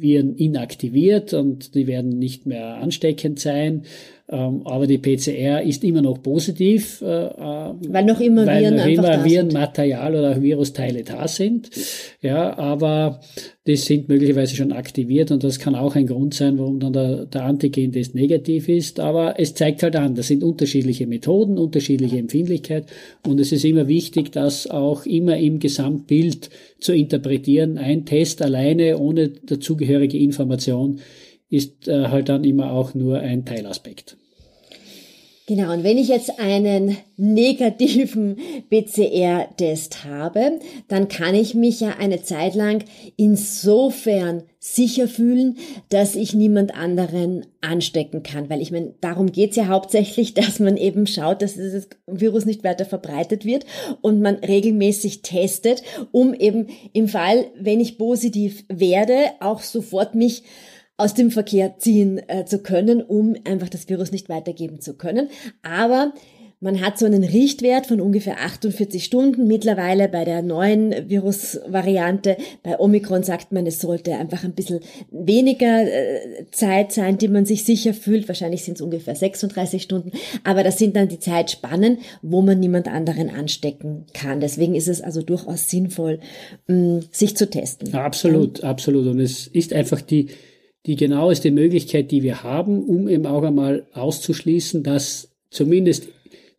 Viren 0.00 0.36
inaktiviert 0.36 1.34
und 1.34 1.74
die 1.74 1.88
werden 1.88 2.18
nicht 2.18 2.46
mehr 2.46 2.76
ansteckend 2.76 3.40
sein. 3.40 3.82
Ähm, 4.30 4.66
aber 4.66 4.86
die 4.86 4.98
PCR 4.98 5.62
ist 5.62 5.82
immer 5.84 6.02
noch 6.02 6.22
positiv. 6.22 7.00
Äh, 7.00 7.26
äh, 7.26 7.74
weil 7.88 8.04
noch 8.04 8.20
immer 8.20 8.44
weil 8.44 8.62
Viren 8.62 8.76
noch 8.76 8.86
immer 8.86 9.24
Virenmaterial 9.24 10.14
oder 10.14 10.42
Virusteile 10.42 11.02
da 11.02 11.26
sind. 11.26 11.70
Ja, 12.20 12.58
aber 12.58 13.20
die 13.66 13.76
sind 13.76 14.08
möglicherweise 14.08 14.54
schon 14.54 14.72
aktiviert 14.72 15.30
und 15.30 15.44
das 15.44 15.58
kann 15.58 15.74
auch 15.74 15.94
ein 15.94 16.06
Grund 16.06 16.34
sein, 16.34 16.58
warum 16.58 16.78
dann 16.78 16.92
der, 16.92 17.24
der 17.24 17.44
Antigen-Test 17.44 18.14
negativ 18.14 18.68
ist. 18.68 19.00
Aber 19.00 19.40
es 19.40 19.54
zeigt 19.54 19.82
halt 19.82 19.96
an, 19.96 20.14
das 20.14 20.28
sind 20.28 20.42
unterschiedliche 20.42 21.06
Methoden, 21.06 21.56
unterschiedliche 21.56 22.18
Empfindlichkeit 22.18 22.84
und 23.26 23.40
es 23.40 23.50
ist 23.52 23.64
immer 23.64 23.88
wichtig, 23.88 24.30
das 24.32 24.66
auch 24.66 25.06
immer 25.06 25.38
im 25.38 25.58
Gesamtbild 25.58 26.50
zu 26.80 26.92
interpretieren. 26.92 27.78
Ein 27.78 28.04
Test 28.04 28.42
alleine 28.42 28.98
ohne 28.98 29.30
dazugehörige 29.30 30.18
Information 30.18 31.00
ist 31.50 31.88
äh, 31.88 32.08
halt 32.08 32.28
dann 32.28 32.44
immer 32.44 32.72
auch 32.72 32.94
nur 32.94 33.18
ein 33.20 33.44
Teilaspekt. 33.44 34.16
Genau, 35.48 35.72
und 35.72 35.82
wenn 35.82 35.96
ich 35.96 36.08
jetzt 36.08 36.38
einen 36.38 36.98
negativen 37.16 38.36
PCR-Test 38.68 40.04
habe, 40.04 40.60
dann 40.88 41.08
kann 41.08 41.34
ich 41.34 41.54
mich 41.54 41.80
ja 41.80 41.94
eine 41.98 42.20
Zeit 42.20 42.54
lang 42.54 42.84
insofern 43.16 44.42
sicher 44.58 45.08
fühlen, 45.08 45.56
dass 45.88 46.16
ich 46.16 46.34
niemand 46.34 46.74
anderen 46.74 47.46
anstecken 47.62 48.22
kann. 48.22 48.50
Weil 48.50 48.60
ich 48.60 48.72
meine, 48.72 48.92
darum 49.00 49.32
geht's 49.32 49.56
ja 49.56 49.68
hauptsächlich, 49.68 50.34
dass 50.34 50.60
man 50.60 50.76
eben 50.76 51.06
schaut, 51.06 51.40
dass 51.40 51.54
dieses 51.54 51.88
Virus 52.06 52.44
nicht 52.44 52.62
weiter 52.62 52.84
verbreitet 52.84 53.46
wird 53.46 53.64
und 54.02 54.20
man 54.20 54.34
regelmäßig 54.34 55.22
testet, 55.22 55.82
um 56.12 56.34
eben 56.34 56.66
im 56.92 57.08
Fall, 57.08 57.46
wenn 57.58 57.80
ich 57.80 57.96
positiv 57.96 58.66
werde, 58.68 59.14
auch 59.40 59.60
sofort 59.60 60.14
mich 60.14 60.42
aus 60.98 61.14
dem 61.14 61.30
Verkehr 61.30 61.78
ziehen 61.78 62.20
äh, 62.28 62.44
zu 62.44 62.58
können, 62.58 63.00
um 63.00 63.34
einfach 63.44 63.70
das 63.70 63.88
Virus 63.88 64.12
nicht 64.12 64.28
weitergeben 64.28 64.80
zu 64.80 64.94
können. 64.94 65.28
Aber 65.62 66.12
man 66.60 66.80
hat 66.80 66.98
so 66.98 67.06
einen 67.06 67.22
Richtwert 67.22 67.86
von 67.86 68.00
ungefähr 68.00 68.40
48 68.40 69.04
Stunden. 69.04 69.46
Mittlerweile 69.46 70.08
bei 70.08 70.24
der 70.24 70.42
neuen 70.42 71.08
Virusvariante, 71.08 72.36
bei 72.64 72.80
Omikron 72.80 73.22
sagt 73.22 73.52
man, 73.52 73.64
es 73.64 73.80
sollte 73.80 74.16
einfach 74.16 74.42
ein 74.42 74.54
bisschen 74.54 74.80
weniger 75.12 75.84
äh, 75.84 76.46
Zeit 76.50 76.90
sein, 76.90 77.16
die 77.16 77.28
man 77.28 77.46
sich 77.46 77.64
sicher 77.64 77.94
fühlt. 77.94 78.26
Wahrscheinlich 78.26 78.64
sind 78.64 78.74
es 78.74 78.80
ungefähr 78.80 79.14
36 79.14 79.80
Stunden. 79.80 80.10
Aber 80.42 80.64
das 80.64 80.78
sind 80.78 80.96
dann 80.96 81.06
die 81.06 81.20
Zeitspannen, 81.20 81.98
wo 82.22 82.42
man 82.42 82.58
niemand 82.58 82.88
anderen 82.88 83.30
anstecken 83.30 84.06
kann. 84.12 84.40
Deswegen 84.40 84.74
ist 84.74 84.88
es 84.88 85.00
also 85.00 85.22
durchaus 85.22 85.70
sinnvoll, 85.70 86.18
mh, 86.66 87.02
sich 87.12 87.36
zu 87.36 87.48
testen. 87.48 87.94
Absolut, 87.94 88.64
absolut. 88.64 89.06
Und 89.06 89.20
es 89.20 89.46
ist 89.46 89.72
einfach 89.72 90.00
die, 90.00 90.26
die 90.86 90.96
genaueste 90.96 91.50
Möglichkeit, 91.50 92.10
die 92.10 92.22
wir 92.22 92.42
haben, 92.42 92.82
um 92.82 93.08
eben 93.08 93.26
auch 93.26 93.42
einmal 93.42 93.86
auszuschließen, 93.92 94.82
dass 94.82 95.36
zumindest 95.50 96.08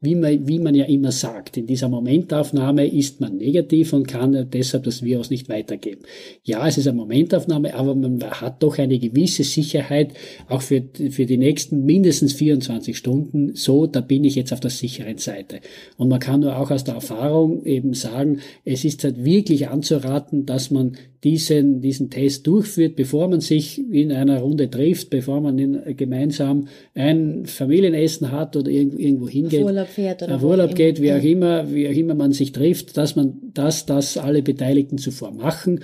wie 0.02 0.16
man, 0.16 0.48
wie 0.48 0.60
man 0.60 0.76
ja 0.76 0.86
immer 0.86 1.12
sagt, 1.12 1.58
in 1.58 1.68
dieser 1.68 1.90
Momentaufnahme 1.90 2.88
ist 2.88 3.20
man 3.20 3.36
negativ 3.36 3.92
und 3.92 4.08
kann 4.08 4.48
deshalb 4.50 4.84
das 4.84 5.04
Virus 5.04 5.30
nicht 5.30 5.50
weitergeben. 5.50 6.04
Ja, 6.44 6.66
es 6.66 6.78
ist 6.78 6.88
eine 6.88 6.96
Momentaufnahme, 6.96 7.74
aber 7.74 7.96
man 7.96 8.24
hat 8.24 8.64
doch 8.64 8.78
eine 8.78 8.98
gewisse 8.98 9.44
Sicherheit, 9.44 10.14
auch 10.48 10.62
für, 10.62 10.84
für 11.10 11.26
die 11.26 11.38
nächsten 11.38 11.86
mindestens 11.86 12.32
24 12.34 12.98
Stunden, 12.98 13.56
so, 13.56 13.88
da 13.88 14.00
bin 14.00 14.24
ich 14.24 14.36
jetzt 14.36 14.54
auf 14.54 14.62
der 14.62 14.72
sicheren 14.72 15.18
Seite. 15.18 15.60
Und 15.98 16.08
man 16.08 16.20
kann 16.20 16.40
nur 16.40 16.58
auch 16.58 16.72
aus 16.72 16.86
der 16.86 16.96
Erfahrung 16.96 17.66
eben 17.66 17.94
sagen, 17.94 18.40
es 18.64 18.86
ist 18.86 19.04
halt 19.04 19.26
wirklich 19.26 19.68
anzuraten, 19.68 20.46
dass 20.46 20.72
man 20.72 20.94
diesen, 21.26 21.82
diesen 21.82 22.10
Test 22.10 22.48
durchführt, 22.48 22.96
bevor 22.96 23.28
man 23.28 23.42
sich 23.42 23.78
in 23.92 24.14
einer 24.14 24.40
Runde 24.40 24.70
trifft, 24.70 25.10
bevor 25.10 25.42
man 25.42 25.60
in, 25.60 25.98
gemeinsam 25.98 26.70
ein 26.94 27.46
Familienessen 27.46 28.32
hat 28.32 28.56
oder 28.56 28.72
irgendwo, 28.72 28.98
irgendwo 28.98 29.28
hingeht, 29.28 29.66
auf 29.89 29.89
fährt 29.90 30.24
oder 30.24 30.36
auf 30.36 30.44
Urlaub 30.44 30.76
geht, 30.76 31.02
wie 31.02 31.14
auch 31.14 31.24
immer, 31.24 31.72
wie 31.72 31.88
auch 31.88 31.94
immer 31.94 32.16
man 32.16 32.32
sich 32.32 32.52
trifft, 32.52 32.98
dass 32.98 33.16
man, 33.16 33.38
dass 33.54 33.86
das 33.86 34.18
alle 34.18 34.42
Beteiligten 34.42 34.98
zuvor 34.98 35.32
machen, 35.32 35.82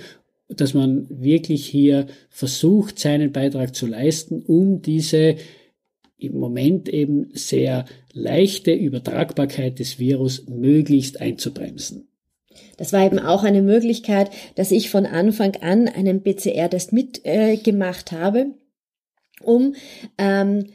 dass 0.48 0.74
man 0.74 1.06
wirklich 1.10 1.66
hier 1.66 2.06
versucht, 2.28 2.98
seinen 2.98 3.32
Beitrag 3.32 3.74
zu 3.74 3.86
leisten, 3.86 4.42
um 4.42 4.80
diese 4.80 5.36
im 6.18 6.38
Moment 6.38 6.88
eben 6.88 7.28
sehr 7.34 7.84
leichte 8.12 8.72
Übertragbarkeit 8.72 9.78
des 9.78 9.98
Virus 9.98 10.46
möglichst 10.48 11.20
einzubremsen. 11.20 12.08
Das 12.78 12.92
war 12.92 13.04
eben 13.04 13.18
auch 13.18 13.42
eine 13.42 13.62
Möglichkeit, 13.62 14.30
dass 14.54 14.70
ich 14.70 14.90
von 14.90 15.06
Anfang 15.06 15.56
an 15.56 15.88
einen 15.88 16.22
PCR-Test 16.22 16.92
mitgemacht 16.92 18.12
äh, 18.12 18.16
habe, 18.16 18.46
um 19.42 19.74
ähm, 20.16 20.66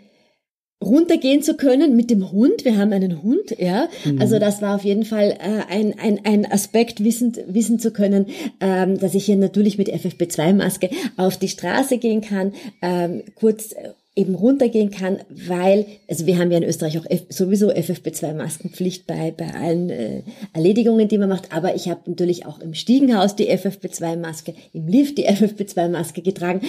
runtergehen 0.82 1.44
zu 1.44 1.56
können 1.56 1.96
mit 1.96 2.10
dem 2.10 2.32
Hund. 2.32 2.66
Wir 2.66 2.78
haben 2.78 2.92
einen 2.92 3.22
Hund, 3.22 3.56
ja. 3.58 3.88
Mhm. 4.04 4.20
Also 4.20 4.40
das 4.40 4.62
war 4.62 4.76
auf 4.76 4.84
jeden 4.84 5.06
Fall 5.06 5.38
äh, 5.40 5.74
ein, 5.74 5.94
ein, 6.00 6.20
ein 6.26 6.52
Aspekt, 6.52 7.04
wissen, 7.04 7.38
wissen 7.48 7.80
zu 7.80 7.92
können, 7.92 8.28
ähm, 8.60 9.00
dass 9.00 9.14
ich 9.14 9.26
hier 9.26 9.38
natürlich 9.38 9.78
mit 9.78 9.90
FFP2-Maske 9.90 10.90
auf 11.18 11.38
die 11.38 11.50
Straße 11.50 11.98
gehen 11.98 12.22
kann, 12.22 12.54
ähm, 12.82 13.24
kurz 13.36 13.76
eben 14.14 14.36
runtergehen 14.36 14.92
kann, 14.92 15.20
weil, 15.30 15.86
also 16.10 16.26
wir 16.26 16.38
haben 16.38 16.52
ja 16.52 16.58
in 16.58 16.66
Österreich 16.66 17.00
auch 17.00 17.06
F 17.10 17.22
sowieso 17.30 17.70
FFP2-Maskenpflicht 17.72 19.08
bei, 19.08 19.32
bei 19.32 19.54
allen 19.54 19.90
äh, 19.90 20.24
Erledigungen, 20.52 21.08
die 21.08 21.18
man 21.18 21.30
macht, 21.30 21.54
aber 21.54 21.76
ich 21.76 21.88
habe 21.88 22.02
natürlich 22.08 22.46
auch 22.46 22.60
im 22.60 22.74
Stiegenhaus 22.74 23.38
die 23.38 23.50
FFP2-Maske, 23.50 24.54
im 24.74 24.88
Lift 24.88 25.18
die 25.18 25.30
FFP2-Maske 25.30 26.22
getragen, 26.22 26.62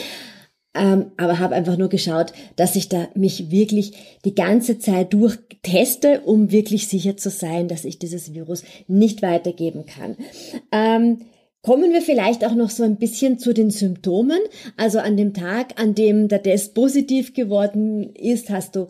ähm, 0.75 1.13
aber 1.17 1.39
habe 1.39 1.55
einfach 1.55 1.77
nur 1.77 1.89
geschaut, 1.89 2.33
dass 2.57 2.77
ich 2.77 2.89
da 2.89 3.09
mich 3.15 3.51
wirklich 3.51 3.93
die 4.25 4.35
ganze 4.35 4.79
Zeit 4.79 5.13
durch 5.13 5.39
teste, 5.63 6.21
um 6.21 6.51
wirklich 6.51 6.89
sicher 6.89 7.17
zu 7.17 7.31
sein, 7.31 7.69
dass 7.69 7.85
ich 7.85 7.99
dieses 7.99 8.33
Virus 8.33 8.65
nicht 8.89 9.23
weitergeben 9.23 9.87
kann. 9.87 10.17
Ähm, 10.71 11.19
Kommen 11.65 11.93
wir 11.93 12.03
vielleicht 12.03 12.45
auch 12.45 12.57
noch 12.57 12.71
so 12.71 12.83
ein 12.83 12.97
bisschen 12.97 13.39
zu 13.39 13.55
den 13.55 13.71
Symptomen. 13.71 14.41
Also 14.77 14.99
an 14.99 15.17
dem 15.17 15.33
Tag, 15.33 15.81
an 15.81 15.95
dem 15.95 16.27
der 16.27 16.43
Test 16.43 16.75
positiv 16.75 17.35
geworden 17.35 18.13
ist, 18.17 18.51
hast 18.51 18.75
du 18.75 18.89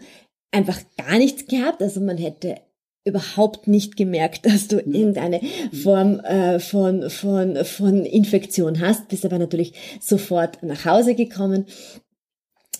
einfach 0.52 0.80
gar 0.96 1.18
nichts 1.18 1.46
gehabt. 1.46 1.82
Also 1.82 2.00
man 2.00 2.16
hätte 2.16 2.56
überhaupt 3.04 3.66
nicht 3.66 3.96
gemerkt, 3.96 4.46
dass 4.46 4.68
du 4.68 4.76
irgendeine 4.76 5.40
Form 5.82 6.20
äh, 6.20 6.58
von, 6.60 7.10
von, 7.10 7.64
von 7.64 8.04
Infektion 8.04 8.80
hast, 8.80 9.08
bist 9.08 9.24
aber 9.24 9.38
natürlich 9.38 9.74
sofort 10.00 10.62
nach 10.62 10.84
Hause 10.84 11.14
gekommen. 11.14 11.66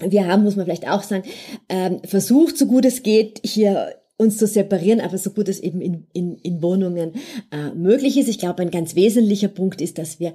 Wir 0.00 0.26
haben, 0.26 0.42
muss 0.42 0.56
man 0.56 0.64
vielleicht 0.64 0.88
auch 0.88 1.02
sagen, 1.02 1.24
ähm, 1.68 2.00
versucht, 2.04 2.56
so 2.56 2.66
gut 2.66 2.84
es 2.84 3.02
geht, 3.02 3.40
hier 3.44 3.94
uns 4.16 4.36
zu 4.36 4.46
separieren, 4.46 5.00
aber 5.00 5.18
so 5.18 5.30
gut 5.30 5.48
es 5.48 5.60
eben 5.60 5.80
in, 5.80 6.06
in, 6.12 6.36
in 6.38 6.62
Wohnungen 6.62 7.14
äh, 7.50 7.70
möglich 7.74 8.16
ist. 8.16 8.28
Ich 8.28 8.38
glaube, 8.38 8.62
ein 8.62 8.70
ganz 8.70 8.94
wesentlicher 8.94 9.48
Punkt 9.48 9.80
ist, 9.80 9.98
dass 9.98 10.20
wir 10.20 10.32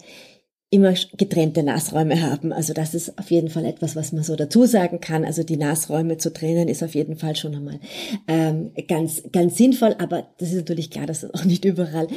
immer 0.77 0.93
getrennte 1.17 1.63
Nassräume 1.63 2.22
haben. 2.22 2.53
Also 2.53 2.74
das 2.74 2.93
ist 2.93 3.17
auf 3.17 3.31
jeden 3.31 3.50
Fall 3.50 3.65
etwas, 3.65 3.96
was 3.96 4.13
man 4.13 4.24
so 4.24 4.36
dazu 4.36 4.65
sagen 4.65 5.01
kann. 5.01 5.25
Also 5.25 5.43
die 5.43 5.57
Nassräume 5.57 6.17
zu 6.17 6.31
trennen 6.31 6.67
ist 6.67 6.84
auf 6.84 6.93
jeden 6.93 7.17
Fall 7.17 7.36
schon 7.36 7.55
einmal 7.55 7.79
ähm, 8.27 8.72
ganz 8.88 9.24
ganz 9.31 9.57
sinnvoll. 9.57 9.96
Aber 9.98 10.27
das 10.38 10.50
ist 10.50 10.57
natürlich 10.57 10.91
klar, 10.91 11.07
dass 11.07 11.22
das 11.22 11.34
auch 11.34 11.46
nicht 11.46 11.65
überall 11.65 12.07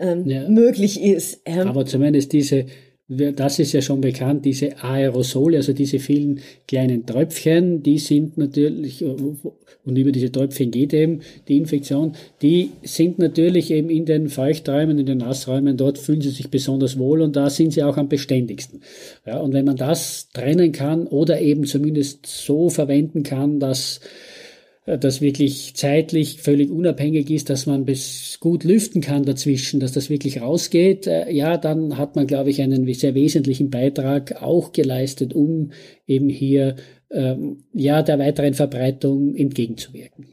ähm, 0.00 0.26
ja. 0.26 0.48
möglich 0.48 1.02
ist. 1.02 1.42
Ähm, 1.44 1.68
aber 1.68 1.84
zumindest 1.84 2.32
diese 2.32 2.66
das 3.08 3.58
ist 3.58 3.72
ja 3.72 3.80
schon 3.80 4.02
bekannt, 4.02 4.44
diese 4.44 4.82
Aerosole, 4.84 5.56
also 5.56 5.72
diese 5.72 5.98
vielen 5.98 6.40
kleinen 6.66 7.06
Tröpfchen, 7.06 7.82
die 7.82 7.98
sind 7.98 8.36
natürlich, 8.36 9.02
und 9.02 9.96
über 9.96 10.12
diese 10.12 10.30
Tröpfchen 10.30 10.70
geht 10.70 10.92
eben 10.92 11.20
die 11.48 11.56
Infektion, 11.56 12.12
die 12.42 12.70
sind 12.82 13.18
natürlich 13.18 13.70
eben 13.70 13.88
in 13.88 14.04
den 14.04 14.28
Feuchträumen, 14.28 14.98
in 14.98 15.06
den 15.06 15.18
Nassräumen, 15.18 15.78
dort 15.78 15.96
fühlen 15.96 16.20
sie 16.20 16.28
sich 16.28 16.50
besonders 16.50 16.98
wohl 16.98 17.22
und 17.22 17.34
da 17.34 17.48
sind 17.48 17.72
sie 17.72 17.82
auch 17.82 17.96
am 17.96 18.10
beständigsten. 18.10 18.82
Ja, 19.24 19.38
und 19.38 19.54
wenn 19.54 19.64
man 19.64 19.76
das 19.76 20.28
trennen 20.34 20.72
kann 20.72 21.06
oder 21.06 21.40
eben 21.40 21.64
zumindest 21.64 22.26
so 22.26 22.68
verwenden 22.68 23.22
kann, 23.22 23.58
dass 23.58 23.98
äh, 23.98 24.27
das 24.96 25.20
wirklich 25.20 25.74
zeitlich 25.74 26.40
völlig 26.40 26.70
unabhängig 26.70 27.30
ist, 27.30 27.50
dass 27.50 27.66
man 27.66 27.84
bis 27.84 28.38
gut 28.40 28.64
lüften 28.64 29.00
kann 29.02 29.24
dazwischen, 29.24 29.80
dass 29.80 29.92
das 29.92 30.08
wirklich 30.08 30.40
rausgeht, 30.40 31.06
äh, 31.06 31.30
ja, 31.30 31.56
dann 31.58 31.98
hat 31.98 32.16
man, 32.16 32.26
glaube 32.26 32.50
ich, 32.50 32.62
einen 32.62 32.90
sehr 32.94 33.14
wesentlichen 33.14 33.70
Beitrag 33.70 34.40
auch 34.42 34.72
geleistet, 34.72 35.34
um 35.34 35.72
eben 36.06 36.28
hier 36.28 36.76
ähm, 37.10 37.64
ja 37.74 38.02
der 38.02 38.18
weiteren 38.18 38.54
Verbreitung 38.54 39.34
entgegenzuwirken. 39.34 40.26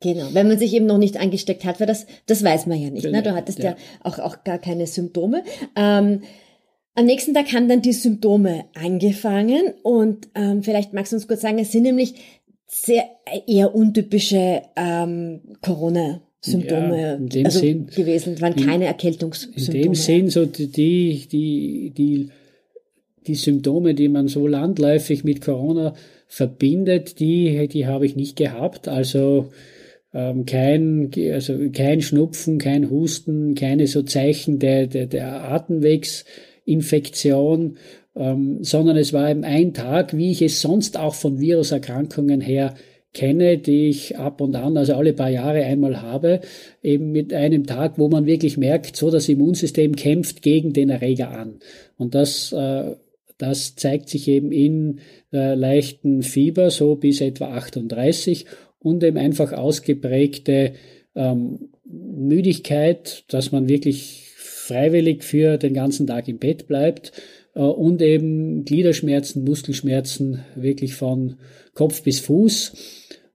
Genau, 0.00 0.26
wenn 0.32 0.48
man 0.48 0.58
sich 0.58 0.74
eben 0.74 0.86
noch 0.86 0.98
nicht 0.98 1.18
angesteckt 1.18 1.64
hat, 1.64 1.80
weil 1.80 1.86
das, 1.86 2.06
das 2.26 2.44
weiß 2.44 2.66
man 2.66 2.80
ja 2.80 2.90
nicht. 2.90 3.10
Ne? 3.10 3.22
Du 3.22 3.34
hattest 3.34 3.60
ja, 3.60 3.70
ja 3.70 3.76
auch, 4.02 4.18
auch 4.18 4.44
gar 4.44 4.58
keine 4.58 4.86
Symptome. 4.86 5.42
Ähm, 5.74 6.20
am 6.94 7.06
nächsten 7.06 7.34
Tag 7.34 7.52
haben 7.52 7.68
dann 7.68 7.82
die 7.82 7.92
Symptome 7.92 8.66
angefangen 8.74 9.74
und 9.82 10.28
ähm, 10.34 10.62
vielleicht 10.62 10.92
magst 10.92 11.12
du 11.12 11.16
uns 11.16 11.28
kurz 11.28 11.40
sagen, 11.40 11.58
es 11.58 11.72
sind 11.72 11.82
nämlich 11.82 12.14
sehr 12.66 13.04
eher 13.46 13.74
untypische 13.74 14.62
ähm, 14.76 15.40
Corona. 15.60 16.22
Symptome 16.40 17.00
ja, 17.00 17.14
in 17.14 17.28
dem 17.28 17.46
also 17.46 17.58
Sinn, 17.58 17.86
gewesen, 17.88 18.40
waren 18.40 18.54
keine 18.54 18.84
Erkältungssymptome. 18.84 19.76
In 19.76 19.82
dem 19.82 19.94
Sinn, 19.94 20.30
so 20.30 20.46
die, 20.46 20.68
die, 20.68 21.92
die, 21.96 22.30
die 23.26 23.34
Symptome, 23.34 23.94
die 23.94 24.08
man 24.08 24.28
so 24.28 24.46
landläufig 24.46 25.24
mit 25.24 25.40
Corona 25.40 25.94
verbindet, 26.28 27.18
die, 27.20 27.66
die 27.68 27.86
habe 27.86 28.06
ich 28.06 28.14
nicht 28.14 28.36
gehabt. 28.36 28.86
Also 28.86 29.50
ähm, 30.14 30.46
kein, 30.46 31.10
also 31.32 31.58
kein 31.72 32.00
Schnupfen, 32.00 32.58
kein 32.58 32.88
Husten, 32.90 33.54
keine 33.54 33.86
so 33.86 34.02
Zeichen 34.02 34.58
der, 34.58 34.86
der, 34.86 35.06
der 35.06 35.50
Atemwegsinfektion 35.50 37.76
ähm, 38.16 38.64
sondern 38.64 38.96
es 38.96 39.12
war 39.12 39.30
eben 39.30 39.44
ein 39.44 39.74
Tag, 39.74 40.16
wie 40.16 40.30
ich 40.30 40.42
es 40.42 40.60
sonst 40.60 40.98
auch 40.98 41.14
von 41.14 41.38
Viruserkrankungen 41.38 42.40
her 42.40 42.74
kenne, 43.12 43.58
die 43.58 43.88
ich 43.88 44.18
ab 44.18 44.40
und 44.40 44.56
an, 44.56 44.76
also 44.76 44.94
alle 44.94 45.12
paar 45.12 45.30
Jahre 45.30 45.62
einmal 45.64 46.02
habe, 46.02 46.40
eben 46.82 47.12
mit 47.12 47.32
einem 47.32 47.66
Tag, 47.66 47.98
wo 47.98 48.08
man 48.08 48.26
wirklich 48.26 48.58
merkt, 48.58 48.96
so 48.96 49.10
das 49.10 49.28
Immunsystem 49.28 49.96
kämpft 49.96 50.42
gegen 50.42 50.72
den 50.72 50.90
Erreger 50.90 51.30
an. 51.30 51.60
Und 51.96 52.14
das, 52.14 52.52
äh, 52.52 52.94
das 53.38 53.74
zeigt 53.76 54.08
sich 54.08 54.28
eben 54.28 54.52
in 54.52 55.00
äh, 55.32 55.54
leichten 55.54 56.22
Fieber, 56.22 56.70
so 56.70 56.94
bis 56.96 57.20
etwa 57.20 57.54
38 57.54 58.46
und 58.78 59.02
eben 59.02 59.16
einfach 59.16 59.52
ausgeprägte 59.52 60.72
ähm, 61.14 61.70
Müdigkeit, 61.84 63.24
dass 63.28 63.52
man 63.52 63.68
wirklich 63.68 64.24
freiwillig 64.36 65.22
für 65.22 65.56
den 65.56 65.74
ganzen 65.74 66.06
Tag 66.06 66.28
im 66.28 66.38
Bett 66.38 66.66
bleibt 66.66 67.12
und 67.62 68.02
eben 68.02 68.64
Gliederschmerzen, 68.64 69.44
Muskelschmerzen 69.44 70.44
wirklich 70.54 70.94
von 70.94 71.36
Kopf 71.74 72.02
bis 72.02 72.20
Fuß. 72.20 72.72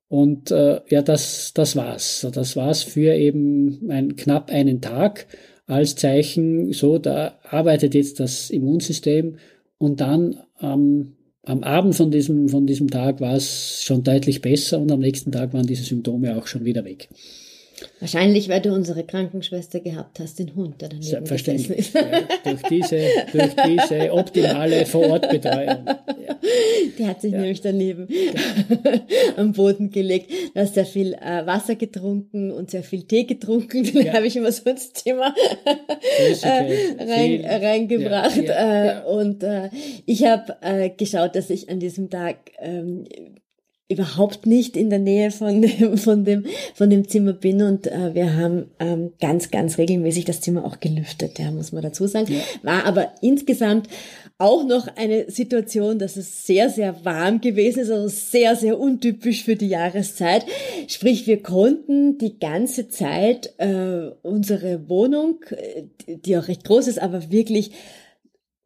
Und 0.07 0.51
äh, 0.51 0.81
ja, 0.89 1.01
das, 1.01 1.53
das 1.53 1.75
war's. 1.75 2.27
Das 2.33 2.55
war's 2.55 2.83
für 2.83 3.13
eben 3.13 3.89
ein, 3.89 4.15
knapp 4.15 4.51
einen 4.51 4.81
Tag 4.81 5.27
als 5.67 5.95
Zeichen, 5.95 6.73
so, 6.73 6.97
da 6.97 7.39
arbeitet 7.43 7.95
jetzt 7.95 8.19
das 8.19 8.49
Immunsystem 8.49 9.37
und 9.77 10.01
dann 10.01 10.37
ähm, 10.61 11.13
am 11.43 11.63
Abend 11.63 11.95
von 11.95 12.11
diesem, 12.11 12.49
von 12.49 12.67
diesem 12.67 12.89
Tag 12.89 13.21
war 13.21 13.35
es 13.35 13.81
schon 13.83 14.03
deutlich 14.03 14.41
besser 14.41 14.79
und 14.79 14.91
am 14.91 14.99
nächsten 14.99 15.31
Tag 15.31 15.53
waren 15.53 15.65
diese 15.65 15.83
Symptome 15.83 16.37
auch 16.37 16.45
schon 16.45 16.65
wieder 16.65 16.83
weg. 16.83 17.09
Wahrscheinlich, 17.99 18.49
weil 18.49 18.61
du 18.61 18.73
unsere 18.73 19.03
Krankenschwester 19.03 19.79
gehabt 19.79 20.19
hast, 20.19 20.39
den 20.39 20.55
Hund, 20.55 20.81
der 20.81 20.89
daneben 20.89 21.07
Selbstverständlich. 21.07 21.93
Ja, 21.93 22.01
durch, 22.43 22.61
diese, 22.63 23.07
durch 23.31 23.55
diese 23.67 24.13
optimale 24.13 24.85
Vorortbetreuung. 24.85 25.85
Ja. 26.21 26.37
Die 26.97 27.07
hat 27.07 27.21
sich 27.21 27.31
ja. 27.31 27.39
nämlich 27.39 27.61
daneben 27.61 28.07
am 29.37 29.53
Boden 29.53 29.89
gelegt. 29.89 30.31
Du 30.53 30.59
hast 30.59 30.73
sehr 30.73 30.85
viel 30.85 31.13
äh, 31.13 31.45
Wasser 31.45 31.75
getrunken 31.75 32.51
und 32.51 32.69
sehr 32.69 32.83
viel 32.83 33.03
Tee 33.03 33.23
getrunken. 33.25 33.83
Den 33.83 34.11
habe 34.13 34.27
ich 34.27 34.35
immer 34.35 34.51
so 34.51 34.69
ins 34.69 34.91
Thema 34.93 35.33
äh, 35.65 37.03
rein, 37.03 37.45
reingebracht. 37.45 38.37
Äh, 38.37 39.01
und 39.07 39.43
äh, 39.43 39.69
ich 40.05 40.25
habe 40.25 40.57
äh, 40.61 40.89
geschaut, 40.89 41.35
dass 41.35 41.49
ich 41.49 41.69
an 41.69 41.79
diesem 41.79 42.09
Tag 42.09 42.51
ähm, 42.59 43.05
überhaupt 43.91 44.45
nicht 44.45 44.77
in 44.77 44.89
der 44.89 44.99
Nähe 44.99 45.31
von 45.31 45.61
dem, 45.61 45.97
von 45.97 46.25
dem, 46.25 46.45
von 46.73 46.89
dem 46.89 47.07
Zimmer 47.07 47.33
bin 47.33 47.61
und 47.61 47.87
äh, 47.87 48.13
wir 48.13 48.35
haben 48.35 48.71
ähm, 48.79 49.11
ganz, 49.19 49.51
ganz 49.51 49.77
regelmäßig 49.77 50.25
das 50.25 50.41
Zimmer 50.41 50.65
auch 50.65 50.79
gelüftet, 50.79 51.39
ja, 51.39 51.51
muss 51.51 51.71
man 51.71 51.83
dazu 51.83 52.07
sagen. 52.07 52.33
War 52.63 52.85
aber 52.85 53.13
insgesamt 53.21 53.87
auch 54.37 54.63
noch 54.63 54.87
eine 54.95 55.29
Situation, 55.29 55.99
dass 55.99 56.17
es 56.17 56.47
sehr, 56.47 56.69
sehr 56.69 57.05
warm 57.05 57.41
gewesen 57.41 57.81
ist, 57.81 57.91
also 57.91 58.07
sehr, 58.07 58.55
sehr 58.55 58.79
untypisch 58.79 59.43
für 59.43 59.55
die 59.55 59.67
Jahreszeit. 59.67 60.45
Sprich, 60.87 61.27
wir 61.27 61.43
konnten 61.43 62.17
die 62.17 62.39
ganze 62.39 62.89
Zeit 62.89 63.53
äh, 63.57 64.09
unsere 64.23 64.89
Wohnung, 64.89 65.39
äh, 65.51 65.83
die 66.07 66.37
auch 66.37 66.47
recht 66.47 66.63
groß 66.63 66.87
ist, 66.87 66.99
aber 66.99 67.31
wirklich 67.31 67.71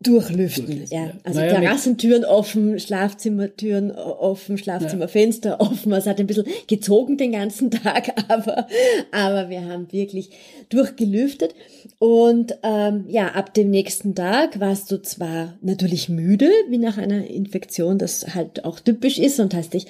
durchlüften. 0.02 0.86
Ja. 0.90 1.12
Also 1.24 1.40
naja, 1.40 1.60
Terrassentüren 1.60 2.26
offen, 2.26 2.80
Schlafzimmertüren 2.80 3.92
offen, 3.92 4.58
Schlafzimmerfenster 4.58 5.52
ja. 5.52 5.60
offen. 5.60 5.94
Es 5.94 6.06
hat 6.06 6.20
ein 6.20 6.28
bisschen 6.28 6.46
gezogen 6.68 7.18
den 7.18 7.32
ganzen 7.32 7.72
Tag, 7.72 8.12
aber, 8.28 8.68
aber 9.12 9.50
wir 9.50 9.66
haben 9.66 9.92
wirklich 9.92 10.32
durchgelüftet. 10.70 11.56
Und 11.98 12.58
ähm, 12.64 13.06
ja, 13.08 13.30
ab 13.30 13.54
dem 13.54 13.70
nächsten 13.70 14.16
Tag 14.16 14.60
warst 14.60 14.92
du 14.92 15.02
zwar 15.02 15.58
natürlich 15.62 16.10
müde, 16.10 16.50
wie 16.70 16.78
nach 16.78 16.98
einer 16.98 17.26
Infektion, 17.28 17.98
das 17.98 18.36
halt 18.36 18.66
auch 18.66 18.82
typisch 18.82 19.18
ist 19.18 19.40
und 19.40 19.54
hast 19.54 19.74
dich 19.74 19.88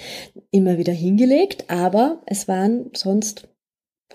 immer 0.52 0.78
wieder 0.78 0.94
hingelegt, 0.94 1.66
aber 1.68 2.22
es 2.28 2.48
waren 2.48 2.92
sonst 2.94 3.48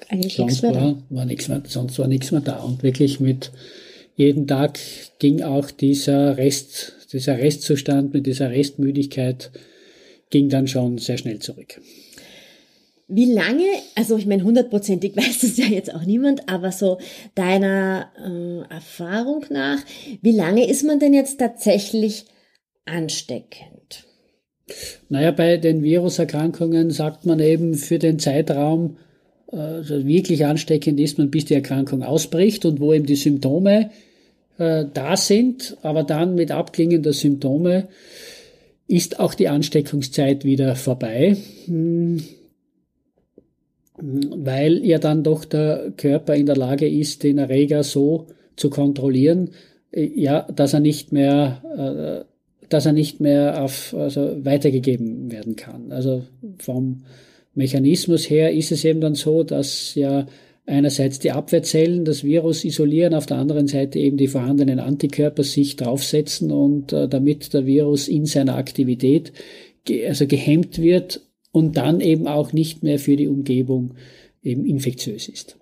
eigentlich 0.09 0.37
sonst 0.37 0.63
nichts 0.63 0.63
mehr 0.63 0.75
war, 0.75 0.93
da. 0.93 1.03
War 1.11 1.25
nichts 1.25 1.49
mehr, 1.49 1.63
sonst 1.67 1.99
war 1.99 2.07
nichts 2.07 2.31
mehr 2.31 2.41
da 2.41 2.61
und 2.61 2.83
wirklich 2.83 3.21
mit 3.21 3.51
jeden 4.21 4.47
Tag 4.47 4.79
ging 5.19 5.43
auch 5.43 5.71
dieser 5.71 6.37
Rest, 6.37 7.09
dieser 7.11 7.39
Restzustand 7.39 8.13
mit 8.13 8.27
dieser 8.27 8.51
Restmüdigkeit 8.51 9.51
ging 10.29 10.51
dann 10.51 10.69
schon 10.69 10.99
sehr 10.99 11.17
schnell 11.17 11.39
zurück. 11.39 11.81
Wie 13.09 13.33
lange, 13.33 13.65
also 13.95 14.19
ich 14.19 14.27
meine, 14.27 14.45
hundertprozentig 14.45 15.17
weiß 15.17 15.41
das 15.41 15.57
ja 15.57 15.65
jetzt 15.65 15.95
auch 15.95 16.05
niemand, 16.05 16.51
aber 16.51 16.71
so 16.71 16.99
deiner 17.35 18.11
äh, 18.23 18.73
Erfahrung 18.73 19.47
nach, 19.49 19.79
wie 20.21 20.37
lange 20.37 20.69
ist 20.69 20.85
man 20.85 21.01
denn 21.01 21.15
jetzt 21.15 21.39
tatsächlich 21.39 22.27
ansteckend? 22.85 24.05
Naja, 25.09 25.31
bei 25.31 25.57
den 25.57 25.83
Viruserkrankungen 25.83 26.91
sagt 26.91 27.25
man 27.25 27.41
eben 27.41 27.73
für 27.73 27.99
den 27.99 28.19
Zeitraum, 28.19 28.99
äh, 29.51 29.57
also 29.57 30.07
wirklich 30.07 30.45
ansteckend 30.45 31.01
ist 31.01 31.17
man, 31.17 31.31
bis 31.31 31.47
die 31.47 31.55
Erkrankung 31.55 32.03
ausbricht 32.03 32.67
und 32.67 32.81
wo 32.81 32.93
eben 32.93 33.07
die 33.07 33.17
Symptome 33.17 33.91
äh, 34.61 34.85
da 34.93 35.17
sind, 35.17 35.79
aber 35.81 36.03
dann 36.03 36.35
mit 36.35 36.53
Abklingen 36.53 37.03
der 37.03 37.15
Symptome 37.15 37.89
ist 38.87 39.19
auch 39.19 39.35
die 39.35 39.49
Ansteckungszeit 39.49 40.45
wieder 40.45 40.77
vorbei, 40.77 41.37
hm, 41.65 42.23
weil 43.97 44.85
ja 44.85 44.99
dann 44.99 45.23
doch 45.23 45.45
der 45.45 45.93
Körper 45.97 46.35
in 46.35 46.47
der 46.47 46.57
Lage 46.57 46.89
ist, 46.89 47.23
den 47.23 47.39
Erreger 47.39 47.83
so 47.85 48.27
zu 48.57 48.69
kontrollieren, 48.69 49.51
ja, 49.93 50.43
dass 50.43 50.75
er 50.75 50.81
nicht 50.81 51.11
mehr, 51.11 52.27
äh, 52.63 52.67
dass 52.69 52.87
er 52.87 52.93
nicht 52.93 53.21
mehr 53.21 53.63
auf, 53.63 53.95
also 53.95 54.45
weitergegeben 54.45 55.33
werden 55.33 55.57
kann. 55.57 55.91
Also 55.91 56.25
vom 56.59 57.05
Mechanismus 57.55 58.29
her 58.29 58.53
ist 58.53 58.73
es 58.73 58.85
eben 58.85 59.01
dann 59.01 59.15
so, 59.15 59.43
dass 59.43 59.95
ja 59.95 60.27
einerseits 60.71 61.19
die 61.19 61.33
Abwehrzellen 61.33 62.05
das 62.05 62.25
Virus 62.25 62.65
isolieren, 62.65 63.15
auf 63.15 63.27
der 63.27 63.37
anderen 63.37 63.67
Seite 63.67 63.99
eben 63.99 64.17
die 64.17 64.29
vorhandenen 64.29 64.79
Antikörper 64.79 65.45
sich 65.45 65.77
draufsetzen 65.77 66.51
und 66.51 66.93
äh, 66.93 67.09
damit 67.09 67.53
der 67.53 67.67
Virus 67.67 68.09
in 68.09 68.27
seiner 68.27 68.57
Aktivität 68.57 69.33
ge 69.85 70.07
also 70.07 70.27
gehemmt 70.27 70.81
wird 70.81 71.21
und 71.53 71.77
dann 71.77 72.01
eben 72.01 72.27
auch 72.27 72.53
nicht 72.53 72.83
mehr 72.83 72.99
für 72.99 73.17
die 73.17 73.29
Umgebung 73.29 73.95
eben 74.43 74.65
infektiös 74.65 75.29
ist. 75.29 75.60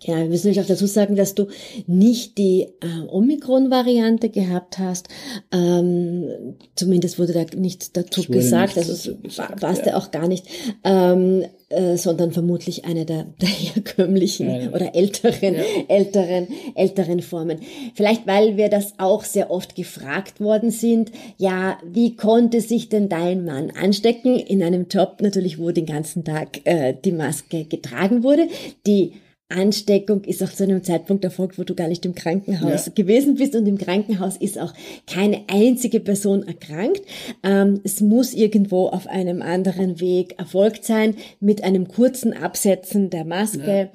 Ja, 0.00 0.16
wir 0.16 0.26
müssen 0.26 0.46
nämlich 0.46 0.62
auch 0.62 0.68
dazu 0.68 0.86
sagen, 0.86 1.16
dass 1.16 1.34
du 1.34 1.48
nicht 1.86 2.38
die 2.38 2.68
äh, 2.80 3.06
Omikron-Variante 3.08 4.28
gehabt 4.28 4.78
hast. 4.78 5.08
Ähm, 5.52 6.54
zumindest 6.76 7.18
wurde 7.18 7.32
da 7.32 7.44
nicht 7.56 7.96
dazu 7.96 8.22
gesagt, 8.22 8.78
also 8.78 8.92
es 8.92 9.38
warst 9.60 9.86
ja. 9.86 9.96
auch 9.96 10.10
gar 10.10 10.28
nicht, 10.28 10.46
ähm, 10.84 11.44
äh, 11.68 11.96
sondern 11.96 12.32
vermutlich 12.32 12.84
eine 12.84 13.04
der, 13.04 13.24
der 13.40 13.48
herkömmlichen 13.48 14.48
ja, 14.48 14.58
ja. 14.58 14.70
oder 14.70 14.94
älteren, 14.94 15.56
älteren, 15.88 16.48
älteren 16.74 17.20
Formen. 17.20 17.58
Vielleicht, 17.94 18.26
weil 18.26 18.56
wir 18.56 18.68
das 18.68 18.94
auch 18.98 19.24
sehr 19.24 19.50
oft 19.50 19.74
gefragt 19.74 20.40
worden 20.40 20.70
sind. 20.70 21.10
Ja, 21.38 21.78
wie 21.84 22.14
konnte 22.14 22.60
sich 22.60 22.88
denn 22.88 23.08
dein 23.08 23.44
Mann 23.44 23.70
anstecken 23.70 24.38
in 24.38 24.62
einem 24.62 24.86
Job 24.88 25.18
natürlich, 25.20 25.58
wo 25.58 25.70
den 25.72 25.86
ganzen 25.86 26.24
Tag 26.24 26.60
äh, 26.64 26.94
die 27.04 27.12
Maske 27.12 27.64
getragen 27.64 28.22
wurde, 28.22 28.48
die 28.86 29.12
Ansteckung 29.48 30.24
ist 30.24 30.42
auch 30.42 30.52
zu 30.52 30.64
einem 30.64 30.82
Zeitpunkt 30.84 31.24
erfolgt, 31.24 31.58
wo 31.58 31.64
du 31.64 31.74
gar 31.74 31.88
nicht 31.88 32.04
im 32.04 32.14
Krankenhaus 32.14 32.86
ja. 32.86 32.92
gewesen 32.94 33.36
bist 33.36 33.54
und 33.54 33.66
im 33.66 33.78
Krankenhaus 33.78 34.36
ist 34.36 34.58
auch 34.58 34.74
keine 35.06 35.44
einzige 35.48 36.00
Person 36.00 36.46
erkrankt. 36.46 37.00
Ähm, 37.42 37.80
es 37.82 38.00
muss 38.02 38.34
irgendwo 38.34 38.88
auf 38.88 39.06
einem 39.06 39.40
anderen 39.40 40.00
Weg 40.00 40.38
erfolgt 40.38 40.84
sein 40.84 41.16
mit 41.40 41.64
einem 41.64 41.88
kurzen 41.88 42.34
Absetzen 42.34 43.08
der 43.08 43.24
Maske. 43.24 43.90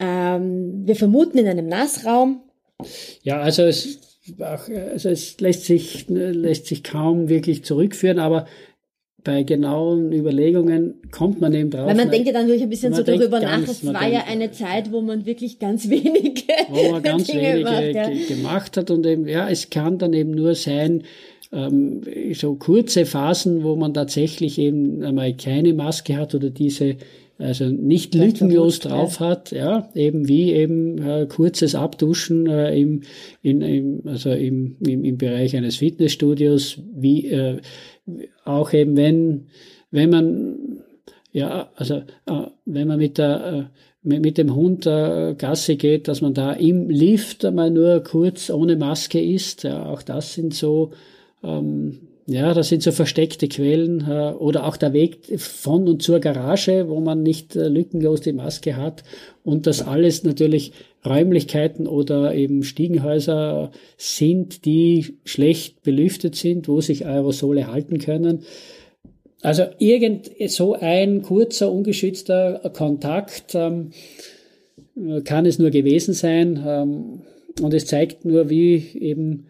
Ja. 0.00 0.36
Ähm, 0.36 0.82
wir 0.86 0.96
vermuten 0.96 1.38
in 1.38 1.46
einem 1.46 1.68
Nassraum. 1.68 2.40
Ja, 3.22 3.40
also 3.40 3.62
es, 3.62 4.00
also 4.38 5.08
es 5.08 5.40
lässt 5.40 5.64
sich, 5.66 6.06
lässt 6.08 6.66
sich 6.66 6.82
kaum 6.82 7.28
wirklich 7.28 7.64
zurückführen, 7.64 8.18
aber 8.18 8.46
bei 9.26 9.42
genauen 9.42 10.12
Überlegungen 10.12 10.94
kommt 11.10 11.40
man 11.40 11.52
eben 11.52 11.70
drauf. 11.70 11.88
Weil 11.88 11.96
man 11.96 12.12
denkt 12.12 12.28
ja 12.28 12.32
dann 12.32 12.46
wirklich 12.46 12.62
ein 12.62 12.70
bisschen 12.70 12.94
so 12.94 13.02
darüber 13.02 13.40
nach, 13.40 13.60
es 13.60 13.84
war 13.84 14.06
ja 14.08 14.24
eine 14.28 14.52
Zeit, 14.52 14.92
wo 14.92 15.00
man 15.00 15.26
wirklich 15.26 15.58
ganz 15.58 15.90
wenige, 15.90 16.44
wo 16.68 16.92
man 16.92 17.02
ganz 17.02 17.26
Dinge 17.26 17.42
wenige 17.42 17.64
macht, 17.64 17.92
ja. 17.92 18.08
gemacht 18.28 18.76
hat 18.76 18.90
und 18.92 19.04
eben, 19.04 19.26
ja, 19.26 19.48
es 19.48 19.68
kann 19.68 19.98
dann 19.98 20.12
eben 20.12 20.30
nur 20.30 20.54
sein, 20.54 21.02
ähm, 21.52 22.02
so 22.34 22.54
kurze 22.54 23.04
Phasen, 23.04 23.64
wo 23.64 23.74
man 23.74 23.92
tatsächlich 23.92 24.58
eben 24.58 25.02
einmal 25.02 25.34
keine 25.34 25.74
Maske 25.74 26.16
hat 26.16 26.36
oder 26.36 26.50
diese 26.50 26.96
also 27.38 27.66
nicht 27.66 28.14
lückenlos 28.14 28.78
drauf 28.78 29.20
hat, 29.20 29.50
ja, 29.50 29.90
eben 29.94 30.26
wie 30.26 30.52
eben 30.52 30.96
äh, 31.06 31.26
kurzes 31.28 31.74
Abduschen 31.74 32.46
äh, 32.46 32.74
im, 32.78 33.02
in, 33.42 33.60
im, 33.60 34.00
also 34.06 34.30
im, 34.30 34.76
im, 34.80 35.04
im 35.04 35.18
Bereich 35.18 35.54
eines 35.54 35.76
Fitnessstudios, 35.76 36.78
wie 36.94 37.26
äh, 37.26 37.58
auch 38.44 38.72
eben 38.72 38.96
wenn, 38.96 39.46
wenn 39.90 40.10
man, 40.10 40.84
ja, 41.32 41.70
also 41.76 41.96
äh, 42.26 42.46
wenn 42.64 42.88
man 42.88 42.98
mit 42.98 43.18
der, 43.18 43.46
äh, 43.46 43.64
mit, 44.02 44.38
dem 44.38 44.54
Hund 44.54 44.86
äh, 44.86 45.34
Gasse 45.36 45.76
geht, 45.76 46.08
dass 46.08 46.20
man 46.20 46.34
da 46.34 46.52
im 46.52 46.88
Lift 46.88 47.44
einmal 47.44 47.70
nur 47.70 48.02
kurz 48.04 48.50
ohne 48.50 48.76
Maske 48.76 49.20
ist, 49.20 49.64
ja, 49.64 49.84
auch 49.86 50.02
das 50.02 50.34
sind 50.34 50.54
so, 50.54 50.92
ähm, 51.42 52.05
ja, 52.26 52.54
das 52.54 52.68
sind 52.68 52.82
so 52.82 52.90
versteckte 52.90 53.46
Quellen 53.48 54.04
äh, 54.08 54.32
oder 54.32 54.66
auch 54.66 54.76
der 54.76 54.92
Weg 54.92 55.38
von 55.38 55.88
und 55.88 56.02
zur 56.02 56.18
Garage, 56.18 56.88
wo 56.88 57.00
man 57.00 57.22
nicht 57.22 57.54
äh, 57.54 57.68
lückenlos 57.68 58.20
die 58.20 58.32
Maske 58.32 58.76
hat 58.76 59.04
und 59.44 59.66
das 59.66 59.86
alles 59.86 60.24
natürlich 60.24 60.72
Räumlichkeiten 61.04 61.86
oder 61.86 62.34
eben 62.34 62.64
Stiegenhäuser 62.64 63.70
sind, 63.96 64.64
die 64.64 65.18
schlecht 65.24 65.84
belüftet 65.84 66.34
sind, 66.34 66.66
wo 66.66 66.80
sich 66.80 67.06
Aerosole 67.06 67.68
halten 67.68 67.98
können. 67.98 68.42
Also 69.42 69.64
irgend 69.78 70.30
so 70.48 70.74
ein 70.74 71.22
kurzer, 71.22 71.70
ungeschützter 71.70 72.70
Kontakt 72.74 73.54
ähm, 73.54 73.90
kann 75.24 75.46
es 75.46 75.60
nur 75.60 75.70
gewesen 75.70 76.14
sein. 76.14 76.60
Ähm, 76.66 77.22
und 77.62 77.72
es 77.72 77.86
zeigt 77.86 78.24
nur, 78.24 78.50
wie 78.50 78.84
eben 78.98 79.46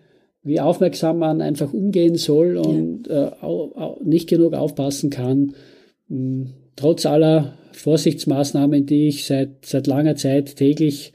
wie 0.47 0.61
aufmerksam 0.61 1.19
man 1.19 1.41
einfach 1.43 1.73
umgehen 1.73 2.17
soll 2.17 2.57
und 2.57 3.09
ja. 3.09 3.29
äh, 3.29 4.05
nicht 4.05 4.29
genug 4.29 4.55
aufpassen 4.55 5.11
kann. 5.11 5.55
Hm, 6.09 6.53
trotz 6.77 7.05
aller 7.05 7.59
Vorsichtsmaßnahmen, 7.73 8.87
die 8.87 9.09
ich 9.09 9.27
seit, 9.27 9.67
seit 9.67 9.87
langer 9.87 10.17
Zeit 10.17 10.57
täglich 10.57 11.13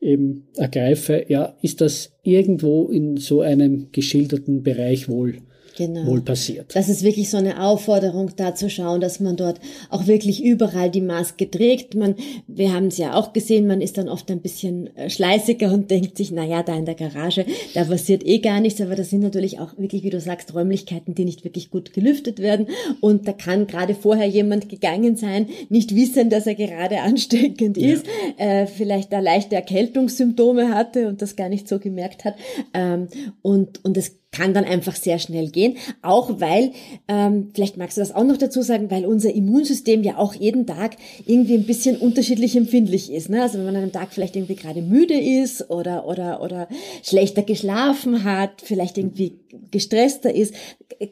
eben 0.00 0.48
ergreife, 0.56 1.24
ja, 1.28 1.56
ist 1.62 1.80
das 1.80 2.12
irgendwo 2.22 2.88
in 2.88 3.16
so 3.16 3.40
einem 3.40 3.88
geschilderten 3.92 4.62
Bereich 4.62 5.08
wohl 5.08 5.36
genau. 5.76 6.06
wohl 6.06 6.20
passiert. 6.20 6.74
Das 6.74 6.88
ist 6.88 7.02
wirklich 7.02 7.30
so 7.30 7.36
eine 7.36 7.62
Aufforderung, 7.62 8.30
da 8.36 8.54
zu 8.54 8.70
schauen, 8.70 9.00
dass 9.00 9.20
man 9.20 9.36
dort 9.36 9.60
auch 9.90 10.06
wirklich 10.06 10.42
überall 10.42 10.90
die 10.90 11.00
Maske 11.00 11.50
trägt. 11.50 11.94
Man, 11.94 12.14
wir 12.46 12.72
haben 12.72 12.86
es 12.86 12.98
ja 12.98 13.14
auch 13.14 13.32
gesehen, 13.32 13.66
man 13.66 13.80
ist 13.80 13.98
dann 13.98 14.08
oft 14.08 14.30
ein 14.30 14.40
bisschen 14.40 14.94
äh, 14.96 15.10
schleißiger 15.10 15.72
und 15.72 15.90
denkt 15.90 16.16
sich, 16.16 16.30
na 16.30 16.44
ja, 16.44 16.62
da 16.62 16.76
in 16.76 16.84
der 16.84 16.94
Garage, 16.94 17.44
da 17.74 17.84
passiert 17.84 18.26
eh 18.26 18.38
gar 18.38 18.60
nichts, 18.60 18.80
aber 18.80 18.94
das 18.94 19.10
sind 19.10 19.20
natürlich 19.20 19.58
auch 19.58 19.76
wirklich, 19.78 20.02
wie 20.02 20.10
du 20.10 20.20
sagst, 20.20 20.54
Räumlichkeiten, 20.54 21.14
die 21.14 21.24
nicht 21.24 21.44
wirklich 21.44 21.70
gut 21.70 21.92
gelüftet 21.92 22.38
werden 22.40 22.66
und 23.00 23.26
da 23.28 23.32
kann 23.32 23.66
gerade 23.66 23.94
vorher 23.94 24.26
jemand 24.26 24.68
gegangen 24.68 25.16
sein, 25.16 25.48
nicht 25.68 25.94
wissen, 25.94 26.30
dass 26.30 26.46
er 26.46 26.54
gerade 26.54 27.00
ansteckend 27.02 27.76
ja. 27.76 27.92
ist, 27.92 28.06
äh, 28.36 28.66
vielleicht 28.66 29.12
da 29.12 29.20
leichte 29.20 29.56
Erkältungssymptome 29.56 30.74
hatte 30.74 31.08
und 31.08 31.22
das 31.22 31.36
gar 31.36 31.48
nicht 31.48 31.68
so 31.68 31.78
gemerkt 31.78 32.24
hat 32.24 32.36
ähm, 32.74 33.08
und, 33.42 33.84
und 33.84 33.96
es 33.96 34.21
kann 34.32 34.54
dann 34.54 34.64
einfach 34.64 34.96
sehr 34.96 35.18
schnell 35.18 35.50
gehen, 35.50 35.76
auch 36.00 36.40
weil, 36.40 36.72
ähm, 37.06 37.50
vielleicht 37.54 37.76
magst 37.76 37.98
du 37.98 38.00
das 38.00 38.14
auch 38.14 38.24
noch 38.24 38.38
dazu 38.38 38.62
sagen, 38.62 38.90
weil 38.90 39.04
unser 39.04 39.32
Immunsystem 39.32 40.02
ja 40.02 40.16
auch 40.16 40.34
jeden 40.34 40.66
Tag 40.66 40.96
irgendwie 41.26 41.54
ein 41.54 41.66
bisschen 41.66 41.98
unterschiedlich 41.98 42.56
empfindlich 42.56 43.12
ist. 43.12 43.28
Ne? 43.28 43.42
Also 43.42 43.58
wenn 43.58 43.66
man 43.66 43.76
an 43.76 43.82
einem 43.82 43.92
Tag 43.92 44.08
vielleicht 44.12 44.34
irgendwie 44.34 44.56
gerade 44.56 44.80
müde 44.80 45.20
ist 45.20 45.70
oder, 45.70 46.06
oder, 46.08 46.42
oder 46.42 46.66
schlechter 47.02 47.42
geschlafen 47.42 48.24
hat, 48.24 48.62
vielleicht 48.64 48.96
irgendwie 48.96 49.38
gestresster 49.70 50.34
ist, 50.34 50.54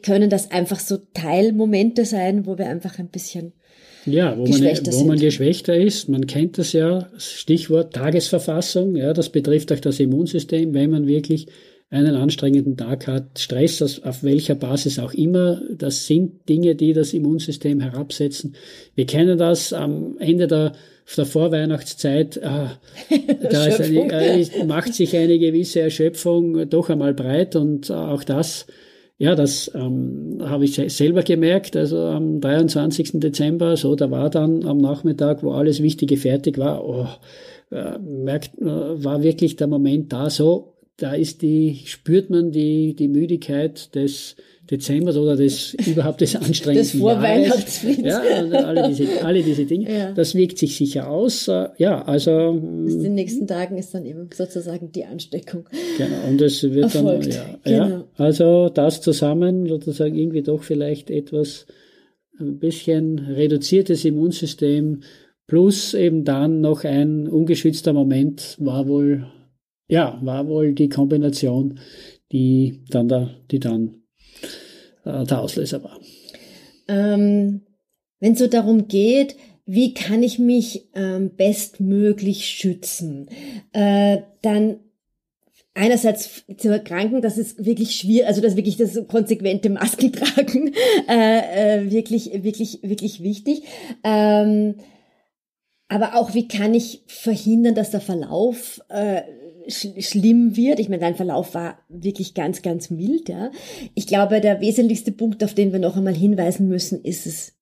können 0.01 0.31
das 0.31 0.49
einfach 0.49 0.79
so 0.79 0.97
Teilmomente 1.13 2.05
sein, 2.05 2.47
wo 2.47 2.57
wir 2.57 2.67
einfach 2.67 2.97
ein 2.97 3.09
bisschen 3.09 3.53
ja, 4.07 4.35
wo, 4.35 4.47
man, 4.47 4.61
wo 4.63 5.03
man 5.03 5.19
geschwächter 5.19 5.75
ist. 5.75 6.09
Man 6.09 6.25
kennt 6.25 6.57
das 6.57 6.73
ja, 6.73 7.07
Stichwort 7.17 7.93
Tagesverfassung. 7.93 8.95
Ja, 8.95 9.13
das 9.13 9.29
betrifft 9.29 9.71
auch 9.71 9.79
das 9.79 9.99
Immunsystem, 9.99 10.73
wenn 10.73 10.89
man 10.89 11.05
wirklich 11.05 11.45
einen 11.91 12.15
anstrengenden 12.15 12.77
Tag 12.77 13.05
hat, 13.07 13.37
Stress 13.37 14.01
auf 14.01 14.23
welcher 14.23 14.55
Basis 14.55 14.97
auch 14.97 15.13
immer, 15.13 15.61
das 15.77 16.07
sind 16.07 16.47
Dinge, 16.47 16.73
die 16.75 16.93
das 16.93 17.13
Immunsystem 17.13 17.81
herabsetzen. 17.81 18.55
Wir 18.95 19.05
kennen 19.05 19.37
das 19.37 19.73
am 19.73 20.17
Ende 20.17 20.47
der, 20.47 20.71
der 21.17 21.25
Vorweihnachtszeit, 21.25 22.37
äh, 22.37 22.67
da 23.49 23.63
eine, 23.63 24.13
äh, 24.13 24.65
macht 24.65 24.93
sich 24.93 25.15
eine 25.17 25.37
gewisse 25.37 25.81
Erschöpfung 25.81 26.69
doch 26.69 26.89
einmal 26.89 27.13
breit 27.13 27.57
und 27.57 27.91
auch 27.91 28.23
das 28.23 28.65
ja, 29.17 29.35
das 29.35 29.69
ähm, 29.75 30.39
habe 30.41 30.65
ich 30.65 30.81
selber 30.91 31.21
gemerkt. 31.21 31.75
Also 31.75 31.99
am 31.99 32.41
23. 32.41 33.19
Dezember, 33.19 33.77
so, 33.77 33.93
da 33.93 34.09
war 34.09 34.31
dann 34.31 34.65
am 34.65 34.79
Nachmittag, 34.79 35.43
wo 35.43 35.51
alles 35.51 35.83
Wichtige 35.83 36.17
fertig 36.17 36.57
war, 36.57 36.83
oh, 36.83 37.05
äh, 37.69 37.99
merkt, 37.99 38.59
äh, 38.59 38.65
war 38.65 39.21
wirklich 39.21 39.57
der 39.57 39.67
Moment 39.67 40.11
da 40.11 40.31
so, 40.31 40.73
da 40.97 41.13
ist 41.13 41.41
die, 41.41 41.81
spürt 41.85 42.29
man 42.29 42.51
die, 42.51 42.95
die 42.95 43.07
Müdigkeit 43.07 43.93
des 43.95 44.35
Dezembers 44.69 45.17
oder 45.17 45.35
des 45.35 45.73
überhaupt 45.87 46.21
des 46.21 46.35
anstrengenden 46.35 46.91
des 46.91 46.99
Vorweihnachtsfriedens. 46.99 48.07
Ja, 48.07 48.21
alle 48.21 48.87
diese, 48.87 49.25
alle 49.25 49.43
diese 49.43 49.65
Dinge. 49.65 49.91
Ja. 49.91 50.11
Das 50.11 50.35
wirkt 50.35 50.57
sich 50.57 50.77
sicher 50.77 51.09
aus. 51.09 51.47
Ja, 51.77 52.03
also. 52.03 52.53
Bis 52.85 52.95
in 52.95 53.03
den 53.03 53.15
nächsten 53.15 53.47
Tagen 53.47 53.77
ist 53.77 53.93
dann 53.93 54.05
eben 54.05 54.29
sozusagen 54.33 54.91
die 54.91 55.05
Ansteckung. 55.05 55.67
Genau. 55.97 56.29
Und 56.29 56.41
es 56.41 56.63
wird 56.63 56.95
erfolgt. 56.95 57.35
dann, 57.35 57.59
ja, 57.65 57.85
genau. 57.85 57.89
ja. 57.89 58.05
Also 58.15 58.69
das 58.69 59.01
zusammen 59.01 59.67
sozusagen 59.67 60.15
irgendwie 60.15 60.43
doch 60.43 60.63
vielleicht 60.63 61.09
etwas, 61.09 61.65
ein 62.39 62.59
bisschen 62.59 63.19
reduziertes 63.19 64.05
Immunsystem 64.05 65.01
plus 65.47 65.93
eben 65.93 66.23
dann 66.23 66.61
noch 66.61 66.83
ein 66.83 67.27
ungeschützter 67.27 67.93
Moment 67.93 68.55
war 68.59 68.87
wohl 68.87 69.25
ja, 69.91 70.17
war 70.21 70.47
wohl 70.47 70.73
die 70.73 70.87
Kombination, 70.87 71.77
die 72.31 72.79
dann, 72.89 73.09
da, 73.09 73.29
die 73.51 73.59
dann 73.59 74.03
äh, 75.03 75.25
der 75.25 75.41
Auslöser 75.41 75.83
war. 75.83 75.99
Ähm, 76.87 77.63
Wenn 78.21 78.33
es 78.33 78.39
so 78.39 78.47
darum 78.47 78.87
geht, 78.87 79.35
wie 79.65 79.93
kann 79.93 80.23
ich 80.23 80.39
mich 80.39 80.87
ähm, 80.95 81.31
bestmöglich 81.35 82.45
schützen, 82.45 83.27
äh, 83.73 84.19
dann 84.41 84.79
einerseits 85.73 86.45
zu 86.55 86.69
erkranken, 86.69 87.21
das 87.21 87.37
ist 87.37 87.65
wirklich 87.65 87.95
schwierig, 87.95 88.27
also 88.27 88.39
das 88.39 88.55
wirklich 88.55 88.77
das 88.77 88.97
konsequente 89.09 89.69
Maskentragen 89.69 90.73
äh, 91.09 91.79
äh, 91.79 91.91
wirklich, 91.91 92.31
wirklich, 92.43 92.79
wirklich 92.81 93.23
wichtig. 93.23 93.63
Ähm, 94.05 94.75
aber 95.89 96.15
auch, 96.15 96.33
wie 96.33 96.47
kann 96.47 96.73
ich 96.73 97.03
verhindern, 97.07 97.75
dass 97.75 97.91
der 97.91 97.99
Verlauf 97.99 98.79
äh, 98.87 99.23
schlimm 99.67 100.55
wird? 100.55 100.79
Ich 100.79 100.89
meine, 100.89 101.01
dein 101.01 101.15
Verlauf 101.15 101.53
war 101.53 101.79
wirklich 101.89 102.33
ganz, 102.33 102.61
ganz 102.61 102.89
mild. 102.89 103.29
Ja? 103.29 103.51
Ich 103.95 104.07
glaube, 104.07 104.41
der 104.41 104.61
wesentlichste 104.61 105.11
Punkt, 105.11 105.43
auf 105.43 105.53
den 105.53 105.71
wir 105.71 105.79
noch 105.79 105.97
einmal 105.97 106.15
hinweisen 106.15 106.67
müssen, 106.67 107.03
ist 107.03 107.25
es, 107.25 107.53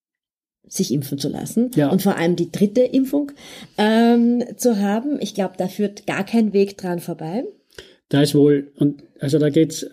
sich 0.67 0.93
impfen 0.93 1.17
zu 1.17 1.29
lassen 1.29 1.71
ja. 1.75 1.89
und 1.89 2.01
vor 2.01 2.15
allem 2.17 2.35
die 2.35 2.51
dritte 2.51 2.81
Impfung 2.81 3.31
ähm, 3.77 4.43
zu 4.55 4.79
haben. 4.79 5.17
Ich 5.19 5.33
glaube, 5.33 5.55
da 5.57 5.67
führt 5.67 6.05
gar 6.05 6.23
kein 6.23 6.53
Weg 6.53 6.77
dran 6.77 6.99
vorbei. 6.99 7.43
Da 8.09 8.21
ist 8.21 8.35
wohl, 8.35 8.71
und 8.77 9.03
also 9.19 9.39
da 9.39 9.49
geht's, 9.49 9.85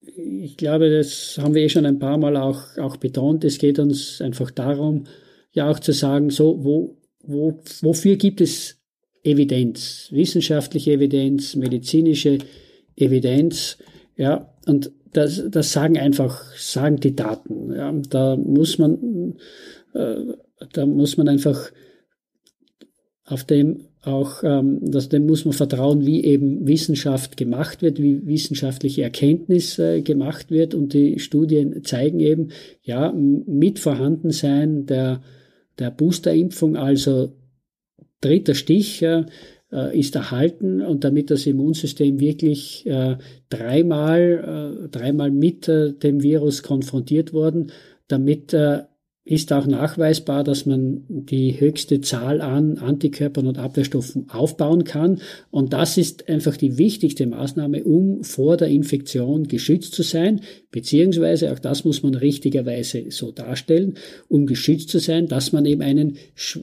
ich 0.00 0.56
glaube, 0.56 0.90
das 0.90 1.38
haben 1.40 1.54
wir 1.54 1.62
eh 1.62 1.68
schon 1.68 1.86
ein 1.86 1.98
paar 1.98 2.18
Mal 2.18 2.36
auch, 2.36 2.76
auch 2.78 2.96
betont, 2.96 3.44
es 3.44 3.58
geht 3.58 3.78
uns 3.78 4.20
einfach 4.20 4.50
darum, 4.50 5.04
ja 5.52 5.70
auch 5.70 5.78
zu 5.78 5.92
sagen, 5.92 6.30
so, 6.30 6.64
wo, 6.64 6.96
wo, 7.22 7.60
wofür 7.82 8.16
gibt 8.16 8.40
es 8.40 8.75
Evidenz, 9.26 10.08
wissenschaftliche 10.10 10.92
Evidenz, 10.92 11.56
medizinische 11.56 12.38
Evidenz, 12.96 13.78
ja, 14.16 14.52
und 14.66 14.92
das, 15.12 15.42
das 15.50 15.72
sagen 15.72 15.98
einfach, 15.98 16.42
sagen 16.56 17.00
die 17.00 17.16
Daten, 17.16 17.72
ja, 17.72 17.92
da 18.10 18.36
muss 18.36 18.78
man, 18.78 19.34
äh, 19.94 20.16
da 20.72 20.86
muss 20.86 21.16
man 21.16 21.28
einfach 21.28 21.70
auf 23.24 23.44
dem 23.44 23.88
auch, 24.06 24.44
ähm, 24.44 24.78
das, 24.82 25.08
dem 25.08 25.26
muss 25.26 25.44
man 25.44 25.52
vertrauen, 25.52 26.06
wie 26.06 26.24
eben 26.24 26.66
Wissenschaft 26.66 27.36
gemacht 27.36 27.82
wird, 27.82 28.00
wie 28.00 28.24
wissenschaftliche 28.24 29.02
Erkenntnis 29.02 29.80
äh, 29.80 30.00
gemacht 30.02 30.50
wird. 30.50 30.74
Und 30.74 30.92
die 30.94 31.18
Studien 31.18 31.82
zeigen 31.82 32.20
eben, 32.20 32.50
ja, 32.82 33.12
mit 33.12 33.80
Vorhandensein 33.80 34.86
der, 34.86 35.22
der 35.80 35.90
Boosterimpfung, 35.90 36.76
also 36.76 37.32
dritter 38.20 38.54
Stich, 38.54 39.02
äh, 39.02 39.24
ist 39.98 40.14
erhalten. 40.14 40.82
Und 40.82 41.04
damit 41.04 41.30
das 41.30 41.46
Immunsystem 41.46 42.20
wirklich 42.20 42.86
äh, 42.86 43.16
dreimal, 43.48 44.84
äh, 44.84 44.88
dreimal 44.88 45.30
mit 45.30 45.68
äh, 45.68 45.92
dem 45.92 46.22
Virus 46.22 46.62
konfrontiert 46.62 47.32
worden, 47.32 47.72
damit 48.08 48.52
äh, 48.54 48.82
ist 49.26 49.52
auch 49.52 49.66
nachweisbar, 49.66 50.44
dass 50.44 50.66
man 50.66 51.04
die 51.08 51.58
höchste 51.58 52.00
Zahl 52.00 52.40
an 52.40 52.78
Antikörpern 52.78 53.48
und 53.48 53.58
Abwehrstoffen 53.58 54.30
aufbauen 54.30 54.84
kann. 54.84 55.20
Und 55.50 55.72
das 55.72 55.98
ist 55.98 56.28
einfach 56.28 56.56
die 56.56 56.78
wichtigste 56.78 57.26
Maßnahme, 57.26 57.82
um 57.82 58.22
vor 58.22 58.56
der 58.56 58.68
Infektion 58.68 59.48
geschützt 59.48 59.94
zu 59.94 60.04
sein, 60.04 60.42
beziehungsweise 60.70 61.52
auch 61.52 61.58
das 61.58 61.84
muss 61.84 62.04
man 62.04 62.14
richtigerweise 62.14 63.06
so 63.10 63.32
darstellen, 63.32 63.94
um 64.28 64.46
geschützt 64.46 64.90
zu 64.90 65.00
sein, 65.00 65.26
dass 65.26 65.50
man 65.50 65.66
eben 65.66 65.82
einen, 65.82 66.18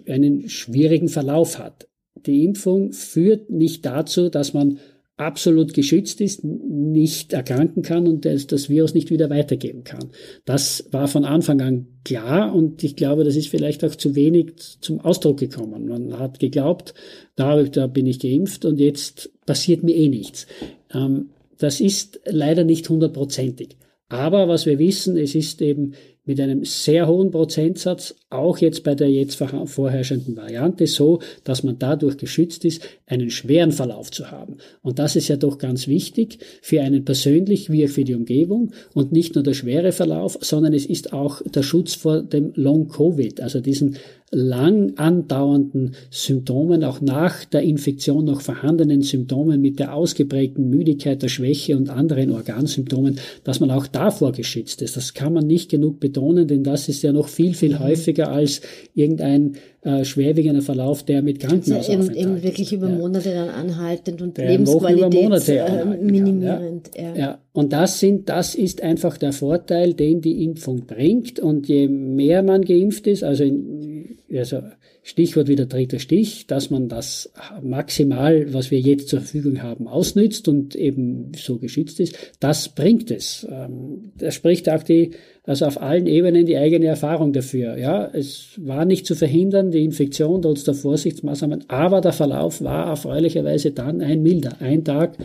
einen 0.07 0.47
schwierigen 0.47 1.09
Verlauf 1.09 1.59
hat. 1.59 1.89
Die 2.25 2.45
Impfung 2.45 2.93
führt 2.93 3.49
nicht 3.49 3.85
dazu, 3.85 4.29
dass 4.29 4.53
man 4.53 4.79
absolut 5.15 5.73
geschützt 5.73 6.21
ist, 6.21 6.43
nicht 6.43 7.33
erkranken 7.33 7.83
kann 7.83 8.07
und 8.07 8.25
das, 8.25 8.47
das 8.47 8.69
Virus 8.69 8.93
nicht 8.93 9.11
wieder 9.11 9.29
weitergeben 9.29 9.83
kann. 9.83 10.09
Das 10.45 10.87
war 10.91 11.07
von 11.07 11.23
Anfang 11.23 11.61
an 11.61 11.87
klar 12.03 12.53
und 12.53 12.83
ich 12.83 12.95
glaube, 12.95 13.23
das 13.23 13.35
ist 13.35 13.47
vielleicht 13.47 13.85
auch 13.85 13.95
zu 13.95 14.15
wenig 14.15 14.53
zum 14.81 14.99
Ausdruck 14.99 15.39
gekommen. 15.39 15.87
Man 15.87 16.17
hat 16.17 16.39
geglaubt, 16.39 16.95
da, 17.35 17.61
da 17.63 17.87
bin 17.87 18.07
ich 18.07 18.19
geimpft 18.19 18.65
und 18.65 18.79
jetzt 18.79 19.31
passiert 19.45 19.83
mir 19.83 19.95
eh 19.95 20.09
nichts. 20.09 20.47
Ähm, 20.93 21.29
das 21.59 21.79
ist 21.79 22.19
leider 22.25 22.63
nicht 22.63 22.89
hundertprozentig. 22.89 23.77
Aber 24.09 24.47
was 24.47 24.65
wir 24.65 24.79
wissen, 24.79 25.17
es 25.17 25.35
ist 25.35 25.61
eben 25.61 25.93
mit 26.25 26.39
einem 26.39 26.63
sehr 26.65 27.07
hohen 27.07 27.31
Prozentsatz, 27.31 28.15
auch 28.33 28.57
jetzt 28.57 28.83
bei 28.83 28.95
der 28.95 29.09
jetzt 29.09 29.35
vorherrschenden 29.35 30.35
Variante, 30.35 30.87
so, 30.87 31.19
dass 31.43 31.63
man 31.63 31.79
dadurch 31.79 32.17
geschützt 32.17 32.65
ist, 32.65 32.81
einen 33.05 33.29
schweren 33.29 33.71
Verlauf 33.71 34.11
zu 34.11 34.31
haben. 34.31 34.57
Und 34.81 34.99
das 34.99 35.15
ist 35.15 35.27
ja 35.27 35.35
doch 35.35 35.57
ganz 35.57 35.87
wichtig 35.87 36.39
für 36.61 36.81
einen 36.81 37.05
persönlich 37.05 37.69
wie 37.71 37.85
auch 37.85 37.89
für 37.89 38.03
die 38.03 38.15
Umgebung 38.15 38.71
und 38.93 39.11
nicht 39.11 39.35
nur 39.35 39.43
der 39.43 39.53
schwere 39.53 39.91
Verlauf, 39.91 40.37
sondern 40.41 40.73
es 40.73 40.85
ist 40.85 41.13
auch 41.13 41.41
der 41.41 41.63
Schutz 41.63 41.93
vor 41.93 42.21
dem 42.21 42.51
Long 42.55 42.87
Covid, 42.87 43.41
also 43.41 43.59
diesen 43.61 43.97
lang 44.33 44.93
andauernden 44.97 45.95
Symptomen, 46.09 46.83
auch 46.83 47.01
nach 47.01 47.45
der 47.45 47.61
Infektion 47.61 48.25
noch 48.25 48.41
vorhandenen 48.41 49.01
Symptomen 49.01 49.61
mit 49.61 49.79
der 49.79 49.93
ausgeprägten 49.93 50.69
Müdigkeit, 50.69 51.21
der 51.21 51.27
Schwäche 51.27 51.77
und 51.77 51.89
anderen 51.89 52.31
Organsymptomen, 52.31 53.19
dass 53.43 53.59
man 53.59 53.71
auch 53.71 53.87
davor 53.87 54.31
geschützt 54.31 54.81
ist. 54.81 54.97
Das 54.97 55.13
kann 55.13 55.33
man 55.33 55.45
nicht 55.45 55.69
genug 55.69 55.99
betonen, 55.99 56.47
denn 56.47 56.63
das 56.63 56.89
ist 56.89 57.03
ja 57.03 57.13
noch 57.13 57.27
viel, 57.27 57.53
viel 57.53 57.75
mhm. 57.75 57.79
Häufiger 58.23 58.31
als 58.31 58.61
irgendein 58.93 59.55
äh, 59.81 60.03
schwerwiegender 60.05 60.61
Verlauf, 60.61 61.03
der 61.03 61.21
mit 61.21 61.39
Krankenhausaufenthalt 61.39 62.15
ja, 62.15 62.21
eben, 62.21 62.35
eben 62.35 62.43
wirklich 62.43 62.73
über 62.73 62.89
Monate 62.89 63.33
dann 63.33 63.49
anhaltend 63.49 64.21
und 64.21 64.37
der 64.37 64.49
Lebensqualität 64.49 65.49
äh, 65.49 65.85
minimierend. 65.85 66.91
Ja. 66.95 67.03
Ja. 67.03 67.15
ja. 67.15 67.39
Und 67.51 67.73
das 67.73 67.99
sind, 67.99 68.29
das 68.29 68.55
ist 68.55 68.81
einfach 68.81 69.17
der 69.17 69.33
Vorteil, 69.33 69.93
den 69.93 70.21
die 70.21 70.43
Impfung 70.43 70.85
bringt. 70.85 71.39
Und 71.39 71.67
je 71.67 71.87
mehr 71.87 72.43
man 72.43 72.63
geimpft 72.63 73.07
ist, 73.07 73.23
also, 73.23 73.43
in, 73.43 74.17
also 74.33 74.59
Stichwort 75.05 75.49
wieder 75.49 75.65
dritter 75.65 75.99
Stich, 75.99 76.47
dass 76.47 76.69
man 76.69 76.87
das 76.87 77.29
maximal, 77.61 78.53
was 78.53 78.71
wir 78.71 78.79
jetzt 78.79 79.09
zur 79.09 79.19
Verfügung 79.19 79.61
haben, 79.61 79.89
ausnützt 79.89 80.47
und 80.47 80.75
eben 80.75 81.33
so 81.35 81.57
geschützt 81.57 81.99
ist, 81.99 82.17
das 82.39 82.69
bringt 82.69 83.11
es. 83.11 83.45
Ähm, 83.51 84.13
da 84.17 84.31
spricht 84.31 84.69
auch 84.69 84.81
die, 84.81 85.11
also 85.43 85.65
auf 85.65 85.81
allen 85.81 86.07
Ebenen 86.07 86.45
die 86.45 86.55
eigene 86.55 86.85
Erfahrung 86.85 87.33
dafür. 87.33 87.77
Ja, 87.77 88.09
es 88.13 88.51
war 88.57 88.85
nicht 88.85 89.05
zu 89.05 89.13
verhindern, 89.13 89.71
die 89.71 89.83
Infektion 89.83 90.41
trotz 90.41 90.63
der 90.63 90.73
Vorsichtsmaßnahmen, 90.73 91.65
aber 91.67 91.99
der 91.99 92.13
Verlauf 92.13 92.63
war 92.63 92.87
erfreulicherweise 92.87 93.71
dann 93.71 93.99
ein 93.99 94.23
milder. 94.23 94.61
Ein 94.61 94.85
Tag, 94.85 95.17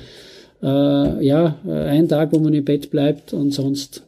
äh, 0.61 0.67
ja, 1.25 1.57
ein 1.65 2.09
Tag, 2.09 2.33
wo 2.33 2.41
man 2.41 2.53
im 2.53 2.65
Bett 2.65 2.91
bleibt 2.91 3.33
und 3.33 3.53
sonst 3.53 4.08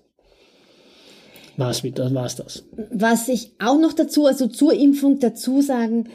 war's 1.61 1.85
mit, 1.85 1.99
war's 1.99 2.35
das. 2.35 2.65
Was 2.91 3.29
ich 3.29 3.53
auch 3.59 3.79
noch 3.79 3.93
dazu, 3.93 4.27
also 4.27 4.49
zur 4.49 4.73
Impfung 4.73 5.21
dazu 5.21 5.61
sagen 5.61 6.09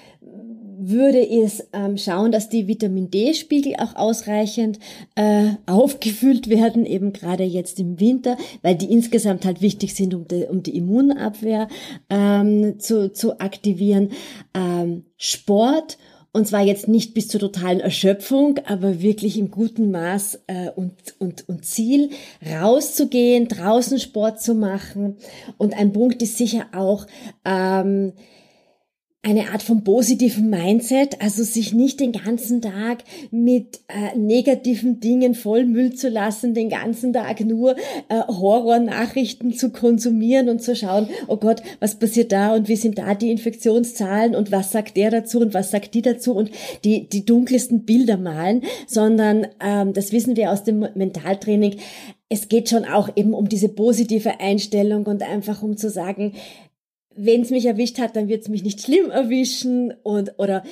würde, 0.77 1.19
ist 1.19 1.67
ähm, 1.73 1.97
schauen, 1.97 2.31
dass 2.31 2.49
die 2.49 2.67
Vitamin 2.67 3.09
D-Spiegel 3.09 3.75
auch 3.77 3.95
ausreichend 3.95 4.79
äh, 5.15 5.51
aufgefüllt 5.65 6.49
werden, 6.49 6.85
eben 6.85 7.13
gerade 7.13 7.43
jetzt 7.43 7.79
im 7.79 7.99
Winter, 7.99 8.37
weil 8.61 8.75
die 8.75 8.91
insgesamt 8.91 9.45
halt 9.45 9.61
wichtig 9.61 9.95
sind, 9.95 10.13
um 10.13 10.27
die, 10.27 10.45
um 10.45 10.63
die 10.63 10.75
Immunabwehr 10.75 11.67
ähm, 12.09 12.79
zu, 12.79 13.11
zu 13.11 13.39
aktivieren. 13.39 14.09
Ähm, 14.53 15.05
Sport 15.17 15.97
und 16.35 16.45
zwar 16.45 16.63
jetzt 16.63 16.89
nicht 16.89 17.13
bis 17.13 17.29
zur 17.29 17.39
totalen 17.39 17.79
Erschöpfung, 17.79 18.59
aber 18.65 19.01
wirklich 19.01 19.37
im 19.37 19.51
guten 19.51 19.89
Maß 19.89 20.41
äh, 20.47 20.69
und, 20.75 20.93
und, 21.17 21.47
und 21.47 21.63
Ziel, 21.63 22.09
rauszugehen, 22.45 23.47
draußen 23.47 23.99
Sport 23.99 24.41
zu 24.41 24.53
machen. 24.53 25.15
Und 25.57 25.73
ein 25.73 25.93
Punkt 25.93 26.21
ist 26.21 26.37
sicher 26.37 26.65
auch, 26.73 27.07
ähm, 27.45 28.11
eine 29.25 29.49
Art 29.51 29.63
von 29.63 29.83
positiven 29.83 30.51
Mindset, 30.51 31.19
also 31.19 31.43
sich 31.43 31.73
nicht 31.73 31.99
den 31.99 32.11
ganzen 32.11 32.61
Tag 32.61 33.03
mit 33.31 33.79
äh, 33.87 34.15
negativen 34.15 34.99
Dingen 34.99 35.33
vollmüllen 35.33 35.95
zu 35.95 36.09
lassen, 36.09 36.53
den 36.53 36.69
ganzen 36.69 37.11
Tag 37.11 37.39
nur 37.39 37.75
äh, 38.07 38.21
Horrornachrichten 38.27 39.53
zu 39.53 39.71
konsumieren 39.71 40.47
und 40.47 40.61
zu 40.61 40.75
schauen, 40.75 41.07
oh 41.27 41.37
Gott, 41.37 41.63
was 41.79 41.97
passiert 41.97 42.31
da 42.31 42.53
und 42.53 42.67
wie 42.67 42.75
sind 42.75 42.99
da 42.99 43.15
die 43.15 43.31
Infektionszahlen 43.31 44.35
und 44.35 44.51
was 44.51 44.71
sagt 44.71 44.95
der 44.95 45.09
dazu 45.09 45.39
und 45.39 45.55
was 45.55 45.71
sagt 45.71 45.95
die 45.95 46.03
dazu 46.03 46.35
und 46.35 46.51
die, 46.83 47.09
die 47.09 47.25
dunkelsten 47.25 47.83
Bilder 47.83 48.17
malen, 48.17 48.61
sondern 48.85 49.47
ähm, 49.59 49.93
das 49.93 50.11
wissen 50.11 50.35
wir 50.35 50.51
aus 50.51 50.63
dem 50.63 50.87
Mentaltraining, 50.93 51.77
es 52.27 52.49
geht 52.49 52.69
schon 52.69 52.85
auch 52.85 53.09
eben 53.15 53.33
um 53.33 53.49
diese 53.49 53.69
positive 53.69 54.39
Einstellung 54.39 55.05
und 55.05 55.21
einfach 55.21 55.61
um 55.61 55.77
zu 55.77 55.89
sagen, 55.89 56.33
wenn 57.15 57.41
es 57.41 57.49
mich 57.49 57.65
erwischt 57.65 57.99
hat, 57.99 58.15
dann 58.15 58.27
wird 58.27 58.43
es 58.43 58.49
mich 58.49 58.63
nicht 58.63 58.81
schlimm 58.81 59.09
erwischen 59.09 59.93
und 60.03 60.33
oder 60.37 60.63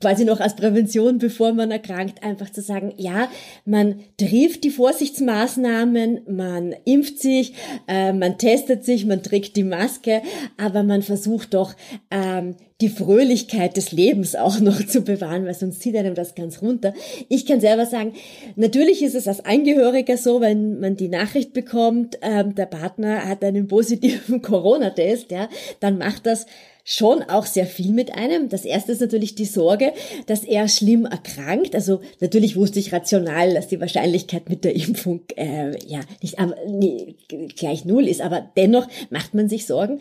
quasi 0.00 0.24
noch 0.24 0.40
als 0.40 0.56
Prävention, 0.56 1.18
bevor 1.18 1.52
man 1.52 1.70
erkrankt, 1.70 2.22
einfach 2.22 2.50
zu 2.50 2.60
sagen, 2.60 2.92
ja, 2.96 3.28
man 3.64 4.00
trifft 4.18 4.64
die 4.64 4.70
Vorsichtsmaßnahmen, 4.70 6.20
man 6.28 6.74
impft 6.84 7.18
sich, 7.20 7.54
äh, 7.88 8.12
man 8.12 8.38
testet 8.38 8.84
sich, 8.84 9.06
man 9.06 9.22
trägt 9.22 9.56
die 9.56 9.64
Maske, 9.64 10.22
aber 10.58 10.82
man 10.82 11.02
versucht 11.02 11.54
doch 11.54 11.74
ähm, 12.10 12.56
die 12.82 12.90
Fröhlichkeit 12.90 13.76
des 13.78 13.92
Lebens 13.92 14.34
auch 14.34 14.60
noch 14.60 14.84
zu 14.86 15.00
bewahren, 15.00 15.46
weil 15.46 15.54
sonst 15.54 15.80
zieht 15.80 15.96
einem 15.96 16.14
das 16.14 16.34
ganz 16.34 16.60
runter. 16.60 16.92
Ich 17.28 17.46
kann 17.46 17.60
selber 17.60 17.86
sagen, 17.86 18.12
natürlich 18.56 19.02
ist 19.02 19.14
es 19.14 19.26
als 19.26 19.44
Angehöriger 19.44 20.18
so, 20.18 20.42
wenn 20.42 20.78
man 20.78 20.96
die 20.96 21.08
Nachricht 21.08 21.54
bekommt, 21.54 22.18
ähm, 22.20 22.54
der 22.54 22.66
Partner 22.66 23.26
hat 23.26 23.42
einen 23.42 23.66
positiven 23.66 24.42
Corona-Test, 24.42 25.30
ja, 25.30 25.48
dann 25.80 25.96
macht 25.96 26.26
das 26.26 26.46
schon 26.88 27.24
auch 27.24 27.46
sehr 27.46 27.66
viel 27.66 27.92
mit 27.92 28.14
einem. 28.14 28.48
Das 28.48 28.64
erste 28.64 28.92
ist 28.92 29.00
natürlich 29.00 29.34
die 29.34 29.44
Sorge, 29.44 29.92
dass 30.26 30.44
er 30.44 30.68
schlimm 30.68 31.04
erkrankt. 31.04 31.74
Also 31.74 32.00
natürlich 32.20 32.54
wusste 32.54 32.78
ich 32.78 32.92
rational, 32.92 33.54
dass 33.54 33.66
die 33.66 33.80
Wahrscheinlichkeit 33.80 34.48
mit 34.48 34.64
der 34.64 34.76
Impfung 34.76 35.22
äh, 35.36 35.76
ja 35.84 36.00
nicht 36.22 36.38
aber, 36.38 36.54
nee, 36.68 37.16
gleich 37.56 37.84
null 37.84 38.06
ist, 38.06 38.20
aber 38.20 38.48
dennoch 38.56 38.86
macht 39.10 39.34
man 39.34 39.48
sich 39.48 39.66
Sorgen. 39.66 40.00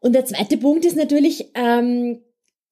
Und 0.00 0.14
der 0.14 0.26
zweite 0.26 0.58
Punkt 0.58 0.84
ist 0.84 0.96
natürlich, 0.96 1.48
ähm, 1.54 2.20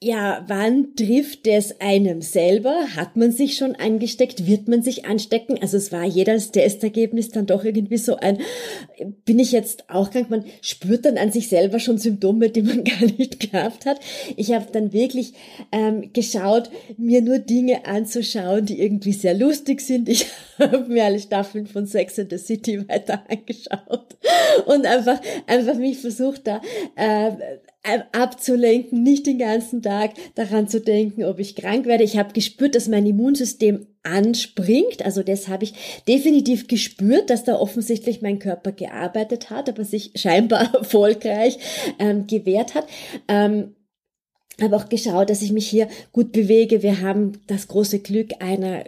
ja, 0.03 0.43
wann 0.49 0.97
trifft 0.97 1.47
es 1.47 1.79
einem 1.79 2.23
selber? 2.23 2.75
Hat 2.97 3.17
man 3.17 3.33
sich 3.33 3.59
schon 3.59 3.75
angesteckt? 3.75 4.47
Wird 4.47 4.67
man 4.67 4.83
sich 4.83 5.05
anstecken? 5.05 5.59
Also 5.61 5.77
es 5.77 5.93
war 5.93 6.05
jedes 6.05 6.53
Testergebnis 6.53 7.29
dann 7.29 7.45
doch 7.45 7.65
irgendwie 7.65 7.99
so 7.99 8.17
ein, 8.17 8.39
bin 9.27 9.39
ich 9.39 9.53
jetzt 9.53 9.91
auch 9.91 10.11
krank? 10.11 10.31
Man 10.31 10.47
spürt 10.63 11.05
dann 11.05 11.19
an 11.19 11.31
sich 11.31 11.51
selber 11.51 11.81
schon 11.81 11.99
Symptome, 11.99 12.49
die 12.49 12.63
man 12.63 12.83
gar 12.85 13.03
nicht 13.03 13.41
gehabt 13.41 13.85
hat. 13.85 14.01
Ich 14.37 14.55
habe 14.55 14.69
dann 14.73 14.95
wirklich 14.95 15.35
ähm, 15.71 16.15
geschaut, 16.15 16.71
mir 16.97 17.21
nur 17.21 17.39
Dinge 17.39 17.85
anzuschauen, 17.85 18.65
die 18.65 18.81
irgendwie 18.81 19.13
sehr 19.13 19.35
lustig 19.35 19.83
sind. 19.83 20.09
Ich 20.09 20.25
habe 20.59 20.89
mir 20.89 21.05
alle 21.05 21.21
Staffeln 21.21 21.67
von 21.67 21.85
Sex 21.85 22.19
and 22.19 22.31
the 22.31 22.39
City 22.39 22.81
weiter 22.89 23.23
angeschaut 23.29 24.17
und 24.65 24.87
einfach, 24.87 25.21
einfach 25.47 25.75
mich 25.75 25.99
versucht 25.99 26.47
da 26.47 26.63
äh, 26.97 27.33
abzulenken, 28.12 29.03
nicht 29.03 29.27
den 29.27 29.38
ganzen 29.38 29.83
Tag 29.83 30.12
daran 30.35 30.69
zu 30.69 30.81
denken, 30.81 31.25
ob 31.25 31.38
ich 31.38 31.57
krank 31.57 31.87
werde. 31.87 32.05
Ich 32.05 32.19
habe 32.19 32.35
gespürt, 32.35 32.75
dass 32.75 32.88
mein 32.88 33.07
Immunsystem 33.07 33.87
anspringt. 34.03 35.03
Also 35.03 35.23
das 35.23 35.49
habe 35.49 35.64
ich 35.64 35.75
definitiv 36.07 36.69
gespürt, 36.69 37.31
dass 37.31 37.45
da 37.45 37.57
offensichtlich 37.57 38.21
mein 38.21 38.38
Körper 38.38 38.73
gearbeitet 38.73 39.51
hat, 39.51 39.69
aber 39.69 39.85
sich 39.85 40.12
scheinbar 40.14 40.75
erfolgreich 40.75 41.59
ähm, 41.99 42.27
gewehrt 42.27 42.75
hat. 42.75 42.87
Ähm, 43.29 43.75
habe 44.61 44.77
auch 44.77 44.88
geschaut, 44.90 45.31
dass 45.31 45.40
ich 45.40 45.53
mich 45.53 45.69
hier 45.69 45.88
gut 46.12 46.33
bewege. 46.33 46.83
Wir 46.83 47.01
haben 47.01 47.40
das 47.47 47.69
große 47.69 48.01
Glück 48.01 48.33
einer 48.40 48.85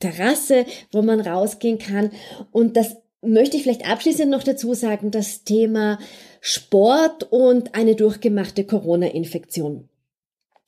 Terrasse, 0.00 0.66
wo 0.92 1.00
man 1.00 1.20
rausgehen 1.20 1.78
kann. 1.78 2.10
Und 2.50 2.76
das 2.76 2.96
möchte 3.22 3.56
ich 3.56 3.62
vielleicht 3.62 3.88
abschließend 3.88 4.30
noch 4.30 4.42
dazu 4.42 4.74
sagen, 4.74 5.10
das 5.10 5.44
Thema 5.44 5.98
Sport 6.46 7.32
und 7.32 7.74
eine 7.74 7.94
durchgemachte 7.94 8.64
Corona-Infektion. 8.64 9.88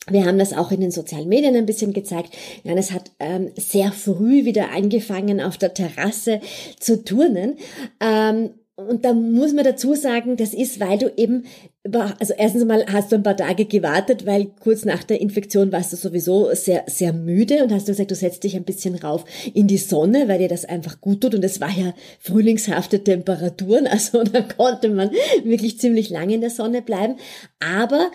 Wir 0.08 0.24
haben 0.24 0.38
das 0.38 0.54
auch 0.54 0.72
in 0.72 0.80
den 0.80 0.90
sozialen 0.90 1.28
Medien 1.28 1.54
ein 1.54 1.66
bisschen 1.66 1.92
gezeigt. 1.92 2.34
Janis 2.62 2.92
hat 2.92 3.10
ähm, 3.18 3.50
sehr 3.56 3.92
früh 3.92 4.46
wieder 4.46 4.70
angefangen, 4.70 5.38
auf 5.38 5.58
der 5.58 5.74
Terrasse 5.74 6.40
zu 6.80 7.04
turnen. 7.04 7.58
Ähm, 8.00 8.54
und 8.76 9.04
da 9.04 9.12
muss 9.12 9.52
man 9.52 9.64
dazu 9.64 9.94
sagen, 9.94 10.38
das 10.38 10.54
ist, 10.54 10.80
weil 10.80 10.96
du 10.96 11.12
eben, 11.14 11.44
also 11.92 12.34
erstens 12.36 12.62
einmal 12.62 12.84
hast 12.92 13.12
du 13.12 13.16
ein 13.16 13.22
paar 13.22 13.36
Tage 13.36 13.64
gewartet, 13.64 14.26
weil 14.26 14.46
kurz 14.60 14.84
nach 14.84 15.04
der 15.04 15.20
Infektion 15.20 15.72
warst 15.72 15.92
du 15.92 15.96
sowieso 15.96 16.52
sehr, 16.54 16.84
sehr 16.86 17.12
müde 17.12 17.62
und 17.62 17.72
hast 17.72 17.88
du 17.88 17.92
gesagt, 17.92 18.10
du 18.10 18.14
setzt 18.14 18.44
dich 18.44 18.56
ein 18.56 18.64
bisschen 18.64 18.94
rauf 18.94 19.24
in 19.54 19.66
die 19.66 19.78
Sonne, 19.78 20.28
weil 20.28 20.38
dir 20.38 20.48
das 20.48 20.64
einfach 20.64 21.00
gut 21.00 21.20
tut. 21.20 21.34
Und 21.34 21.44
es 21.44 21.60
war 21.60 21.70
ja 21.70 21.94
frühlingshafte 22.20 23.04
Temperaturen, 23.04 23.86
also 23.86 24.24
da 24.24 24.42
konnte 24.42 24.88
man 24.88 25.10
wirklich 25.44 25.78
ziemlich 25.78 26.10
lange 26.10 26.34
in 26.34 26.40
der 26.40 26.50
Sonne 26.50 26.82
bleiben. 26.82 27.16
Aber 27.60 28.10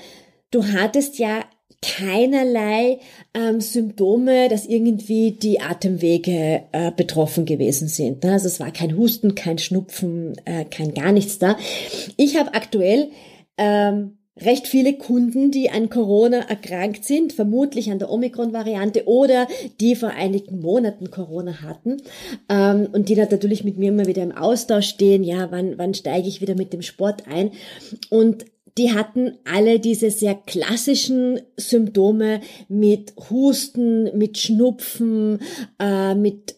du 0.51 0.65
hattest 0.65 1.19
ja 1.19 1.43
keinerlei 1.81 2.99
ähm, 3.33 3.59
Symptome, 3.59 4.49
dass 4.49 4.67
irgendwie 4.67 5.31
die 5.31 5.61
Atemwege 5.61 6.63
äh, 6.71 6.91
betroffen 6.91 7.45
gewesen 7.45 7.87
sind. 7.87 8.23
Ne? 8.23 8.33
Also 8.33 8.47
es 8.47 8.59
war 8.59 8.71
kein 8.71 8.95
Husten, 8.95 9.33
kein 9.33 9.57
Schnupfen, 9.57 10.33
äh, 10.45 10.65
kein 10.65 10.93
gar 10.93 11.11
nichts 11.11 11.39
da. 11.39 11.57
Ich 12.17 12.37
habe 12.37 12.53
aktuell 12.53 13.09
ähm, 13.61 14.17
recht 14.39 14.67
viele 14.67 14.93
Kunden, 14.93 15.51
die 15.51 15.69
an 15.69 15.89
Corona 15.89 16.39
erkrankt 16.49 17.05
sind, 17.05 17.31
vermutlich 17.31 17.91
an 17.91 17.99
der 17.99 18.09
Omikron-Variante 18.09 19.07
oder 19.07 19.47
die 19.79 19.95
vor 19.95 20.09
einigen 20.09 20.59
Monaten 20.61 21.11
Corona 21.11 21.61
hatten 21.61 21.97
ähm, 22.49 22.87
und 22.91 23.09
die 23.09 23.15
da 23.15 23.27
natürlich 23.29 23.63
mit 23.63 23.77
mir 23.77 23.89
immer 23.89 24.07
wieder 24.07 24.23
im 24.23 24.31
Austausch 24.31 24.87
stehen, 24.87 25.23
ja, 25.23 25.51
wann, 25.51 25.77
wann 25.77 25.93
steige 25.93 26.27
ich 26.27 26.41
wieder 26.41 26.55
mit 26.55 26.73
dem 26.73 26.81
Sport 26.81 27.27
ein? 27.27 27.51
Und 28.09 28.45
die 28.77 28.93
hatten 28.93 29.37
alle 29.43 29.79
diese 29.79 30.09
sehr 30.09 30.33
klassischen 30.33 31.41
Symptome 31.57 32.41
mit 32.67 33.13
Husten, 33.29 34.17
mit 34.17 34.37
Schnupfen, 34.37 35.39
äh, 35.77 36.15
mit 36.15 36.55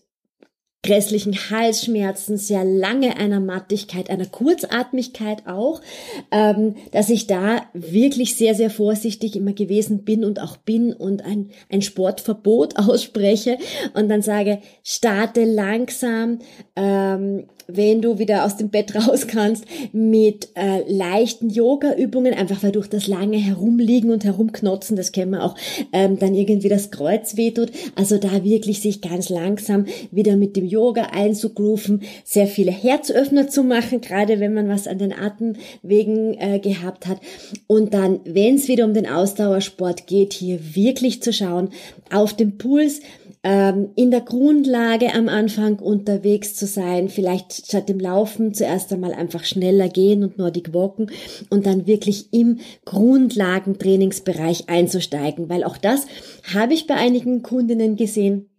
grässlichen 0.84 1.50
Halsschmerzen, 1.50 2.38
sehr 2.38 2.66
lange 2.66 3.18
einer 3.18 3.40
Mattigkeit, 3.40 4.10
einer 4.10 4.26
Kurzatmigkeit 4.26 5.48
auch, 5.48 5.82
ähm, 6.30 6.76
dass 6.92 7.10
ich 7.10 7.26
da 7.26 7.64
wirklich 7.74 8.36
sehr, 8.36 8.54
sehr 8.54 8.70
vorsichtig 8.70 9.38
immer 9.38 9.54
gewesen 9.54 10.04
bin 10.04 10.26
und 10.26 10.42
auch 10.42 10.58
bin 10.58 10.92
und 10.94 11.24
ein, 11.24 11.50
ein 11.72 11.82
Sportverbot 11.82 12.78
ausspreche 12.78 13.58
und 13.94 14.10
dann 14.10 14.22
sage, 14.22 14.60
starte 14.84 15.46
langsam, 15.46 16.40
ähm, 16.76 17.46
wenn 17.68 18.02
du 18.02 18.20
wieder 18.20 18.46
aus 18.46 18.58
dem 18.58 18.70
Bett 18.70 18.96
raus 18.96 19.28
kannst, 19.28 19.66
mit 19.92 20.50
äh, 20.56 20.82
leichten 20.92 21.50
Yoga-Übungen, 21.50 22.34
einfach 22.34 22.64
weil 22.64 22.72
durch 22.72 22.88
das 22.88 23.08
lange 23.08 23.38
Herumliegen 23.38 24.12
und 24.12 24.26
Herumknotzen, 24.26 24.96
das 24.96 25.12
kennen 25.12 25.32
wir 25.32 25.44
auch, 25.44 25.56
ähm, 25.92 26.20
dann 26.20 26.36
irgendwie 26.36 26.70
das 26.70 26.92
Kreuz 26.92 27.38
wehtut. 27.38 27.72
Also 27.96 28.18
da 28.18 28.44
wirklich 28.44 28.82
sich 28.82 29.02
ganz 29.02 29.30
langsam 29.30 29.86
wieder 30.12 30.36
mit 30.36 30.56
dem 30.56 30.66
Yoga 30.66 31.08
einzugrooven, 31.12 32.02
sehr 32.24 32.48
viele 32.48 32.72
Herzöffner 32.72 33.48
zu 33.48 33.64
machen, 33.64 34.02
gerade 34.02 34.40
wenn 34.40 34.54
man 34.54 34.70
was 34.70 34.88
an 34.88 34.98
den 34.98 35.14
Atemwegen 35.14 36.36
äh, 36.40 36.60
gehabt 36.60 37.08
hat. 37.08 37.20
Und 37.68 37.94
dann, 37.94 38.20
wenn 38.26 38.56
es 38.56 38.68
wieder 38.68 38.86
um 38.86 38.94
den 38.94 39.08
Ausdauersport 39.08 40.08
geht, 40.08 40.34
hier 40.34 40.76
wirklich 40.76 41.22
zu 41.22 41.34
schauen, 41.34 41.70
auf 42.12 42.34
den 42.34 42.58
Puls, 42.58 43.02
ähm, 43.44 43.90
in 43.96 44.10
der 44.10 44.22
Grundlage 44.22 45.14
am 45.14 45.28
Anfang 45.28 45.80
unterwegs 45.80 46.56
zu 46.56 46.66
sein, 46.66 47.10
vielleicht 47.10 47.68
statt 47.68 47.90
dem 47.90 48.00
Laufen 48.00 48.54
zuerst 48.54 48.92
einmal 48.94 49.14
einfach 49.14 49.44
schneller 49.44 49.90
gehen 49.90 50.24
und 50.24 50.38
Nordic 50.38 50.74
Walken 50.74 51.12
und 51.50 51.66
dann 51.66 51.86
wirklich 51.86 52.32
im 52.32 52.60
Grundlagentrainingsbereich 52.86 54.70
einzusteigen, 54.70 55.50
weil 55.50 55.64
auch 55.66 55.78
das 55.78 56.06
habe 56.54 56.74
ich 56.74 56.88
bei 56.88 56.96
einigen 56.96 57.44
Kundinnen 57.44 57.98
gesehen, 57.98 58.50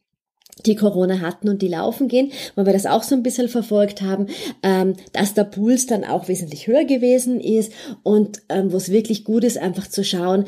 die 0.66 0.76
Corona 0.76 1.20
hatten 1.20 1.48
und 1.48 1.62
die 1.62 1.68
laufen 1.68 2.08
gehen, 2.08 2.30
weil 2.54 2.66
wir 2.66 2.72
das 2.72 2.86
auch 2.86 3.02
so 3.02 3.14
ein 3.14 3.22
bisschen 3.22 3.48
verfolgt 3.48 4.02
haben, 4.02 4.26
ähm, 4.62 4.94
dass 5.12 5.34
der 5.34 5.44
Puls 5.44 5.86
dann 5.86 6.04
auch 6.04 6.28
wesentlich 6.28 6.66
höher 6.66 6.84
gewesen 6.84 7.40
ist 7.40 7.72
und 8.02 8.42
ähm, 8.48 8.72
wo 8.72 8.76
es 8.76 8.90
wirklich 8.90 9.24
gut 9.24 9.44
ist, 9.44 9.58
einfach 9.58 9.88
zu 9.88 10.04
schauen, 10.04 10.44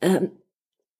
ähm, 0.00 0.30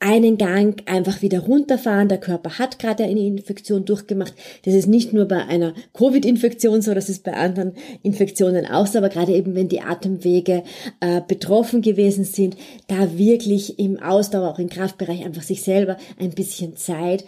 einen 0.01 0.39
Gang 0.39 0.83
einfach 0.87 1.21
wieder 1.21 1.41
runterfahren. 1.41 2.09
Der 2.09 2.19
Körper 2.19 2.59
hat 2.59 2.79
gerade 2.79 3.05
eine 3.05 3.21
Infektion 3.21 3.85
durchgemacht. 3.85 4.35
Das 4.65 4.75
ist 4.75 4.89
nicht 4.89 5.13
nur 5.13 5.27
bei 5.27 5.45
einer 5.45 5.75
Covid-Infektion 5.93 6.81
so, 6.81 6.95
das 6.95 7.11
ist 7.11 7.23
bei 7.23 7.35
anderen 7.35 7.75
Infektionen 8.03 8.67
auch 8.67 8.87
so, 8.87 8.99
aber 8.99 9.11
gerade 9.11 9.33
eben, 9.33 9.55
wenn 9.55 9.69
die 9.69 9.83
Atemwege 9.83 10.65
äh, 11.01 11.21
betroffen 11.27 11.83
gewesen 11.83 12.25
sind, 12.25 12.57
da 12.89 13.17
wirklich 13.19 13.79
im 13.79 14.03
Ausdauer, 14.03 14.49
auch 14.49 14.59
im 14.59 14.71
Kraftbereich 14.71 15.25
einfach 15.25 15.43
sich 15.43 15.63
selber 15.63 15.99
ein 16.19 16.31
bisschen 16.31 16.77
Zeit 16.77 17.25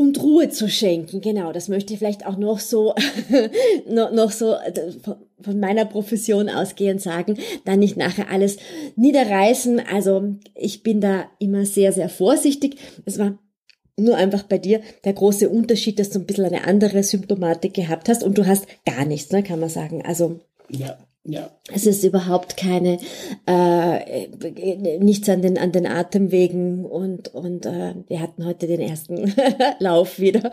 und 0.00 0.18
Ruhe 0.22 0.48
zu 0.48 0.66
schenken. 0.66 1.20
Genau, 1.20 1.52
das 1.52 1.68
möchte 1.68 1.92
ich 1.92 1.98
vielleicht 1.98 2.24
auch 2.24 2.38
noch 2.38 2.58
so, 2.58 2.94
noch, 3.86 4.30
so 4.30 4.54
äh, 4.54 4.92
von 5.42 5.60
meiner 5.60 5.84
Profession 5.84 6.48
ausgehend 6.48 7.02
sagen, 7.02 7.36
dann 7.66 7.80
nicht 7.80 7.98
nachher 7.98 8.30
alles 8.30 8.56
niederreißen. 8.96 9.78
Also 9.92 10.36
ich 10.54 10.82
bin 10.82 11.02
da 11.02 11.28
immer 11.38 11.66
sehr, 11.66 11.92
sehr 11.92 12.08
vorsichtig. 12.08 12.76
Es 13.04 13.18
war 13.18 13.38
nur 13.98 14.16
einfach 14.16 14.44
bei 14.44 14.56
dir 14.56 14.80
der 15.04 15.12
große 15.12 15.50
Unterschied, 15.50 15.98
dass 15.98 16.08
du 16.08 16.18
ein 16.18 16.24
bisschen 16.24 16.46
eine 16.46 16.66
andere 16.66 17.02
Symptomatik 17.02 17.74
gehabt 17.74 18.08
hast 18.08 18.22
und 18.22 18.38
du 18.38 18.46
hast 18.46 18.66
gar 18.86 19.04
nichts, 19.04 19.30
ne, 19.32 19.42
kann 19.42 19.60
man 19.60 19.68
sagen. 19.68 20.00
Also 20.06 20.40
ja, 20.70 20.96
ja. 21.24 21.50
Es 21.72 21.86
ist 21.86 22.02
überhaupt 22.02 22.56
keine, 22.56 22.98
äh, 23.46 24.28
nichts 24.98 25.28
an 25.28 25.42
den, 25.42 25.58
an 25.58 25.70
den 25.70 25.86
Atemwegen 25.86 26.86
und, 26.86 27.28
und 27.34 27.66
äh, 27.66 27.94
wir 28.08 28.20
hatten 28.20 28.46
heute 28.46 28.66
den 28.66 28.80
ersten 28.80 29.30
Lauf 29.78 30.18
wieder 30.18 30.50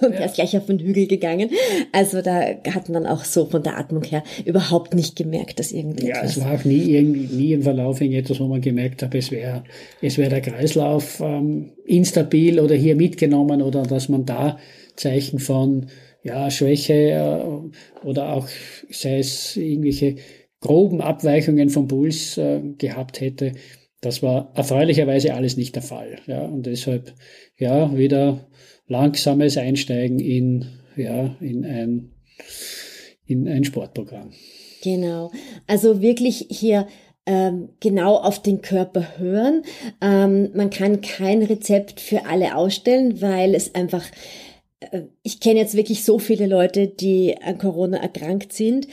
und 0.00 0.12
ja. 0.12 0.20
er 0.20 0.26
ist 0.26 0.36
gleich 0.36 0.56
auf 0.56 0.66
den 0.66 0.78
Hügel 0.78 1.08
gegangen. 1.08 1.50
Also 1.90 2.22
da 2.22 2.40
hat 2.72 2.88
man 2.88 3.04
auch 3.04 3.24
so 3.24 3.46
von 3.46 3.64
der 3.64 3.78
Atmung 3.78 4.04
her 4.04 4.22
überhaupt 4.44 4.94
nicht 4.94 5.16
gemerkt, 5.16 5.58
dass 5.58 5.72
irgendwie. 5.72 6.06
Ja, 6.06 6.22
es 6.22 6.40
war 6.40 6.54
auch 6.54 6.64
nie 6.64 6.94
irgendwie, 6.94 7.34
nie 7.34 7.52
im 7.52 7.62
Verlauf 7.62 8.00
etwas, 8.00 8.38
wo 8.38 8.46
man 8.46 8.60
gemerkt 8.60 9.02
hat, 9.02 9.14
es 9.16 9.32
wäre, 9.32 9.64
es 10.00 10.18
wäre 10.18 10.30
der 10.30 10.40
Kreislauf 10.40 11.20
ähm, 11.20 11.72
instabil 11.84 12.60
oder 12.60 12.76
hier 12.76 12.94
mitgenommen 12.94 13.60
oder 13.60 13.82
dass 13.82 14.08
man 14.08 14.24
da 14.24 14.56
Zeichen 14.94 15.40
von 15.40 15.86
ja, 16.22 16.50
Schwäche 16.50 16.92
äh, 16.92 18.06
oder 18.06 18.32
auch 18.34 18.48
sei 18.90 19.18
es 19.18 19.56
irgendwelche 19.56 20.16
groben 20.60 21.00
Abweichungen 21.00 21.70
vom 21.70 21.88
Puls 21.88 22.36
äh, 22.36 22.60
gehabt 22.78 23.20
hätte. 23.20 23.52
Das 24.00 24.22
war 24.22 24.52
erfreulicherweise 24.54 25.34
alles 25.34 25.56
nicht 25.56 25.74
der 25.74 25.82
Fall. 25.82 26.18
Ja, 26.26 26.42
und 26.42 26.66
deshalb 26.66 27.14
ja 27.58 27.96
wieder 27.96 28.48
langsames 28.86 29.56
Einsteigen 29.56 30.18
in 30.18 30.66
ja 30.96 31.36
in 31.40 31.64
ein 31.64 32.10
in 33.26 33.48
ein 33.48 33.64
Sportprogramm. 33.64 34.32
Genau. 34.82 35.30
Also 35.66 36.00
wirklich 36.00 36.46
hier 36.50 36.86
ähm, 37.26 37.68
genau 37.80 38.16
auf 38.16 38.42
den 38.42 38.62
Körper 38.62 39.18
hören. 39.18 39.62
Ähm, 40.00 40.50
man 40.54 40.70
kann 40.70 41.00
kein 41.00 41.42
Rezept 41.42 42.00
für 42.00 42.26
alle 42.26 42.56
ausstellen, 42.56 43.20
weil 43.20 43.54
es 43.54 43.74
einfach 43.74 44.04
ich 45.22 45.40
kenne 45.40 45.60
jetzt 45.60 45.76
wirklich 45.76 46.04
so 46.04 46.18
viele 46.18 46.46
Leute, 46.46 46.86
die 46.86 47.36
an 47.42 47.58
Corona 47.58 47.98
erkrankt 47.98 48.52
sind 48.52 48.88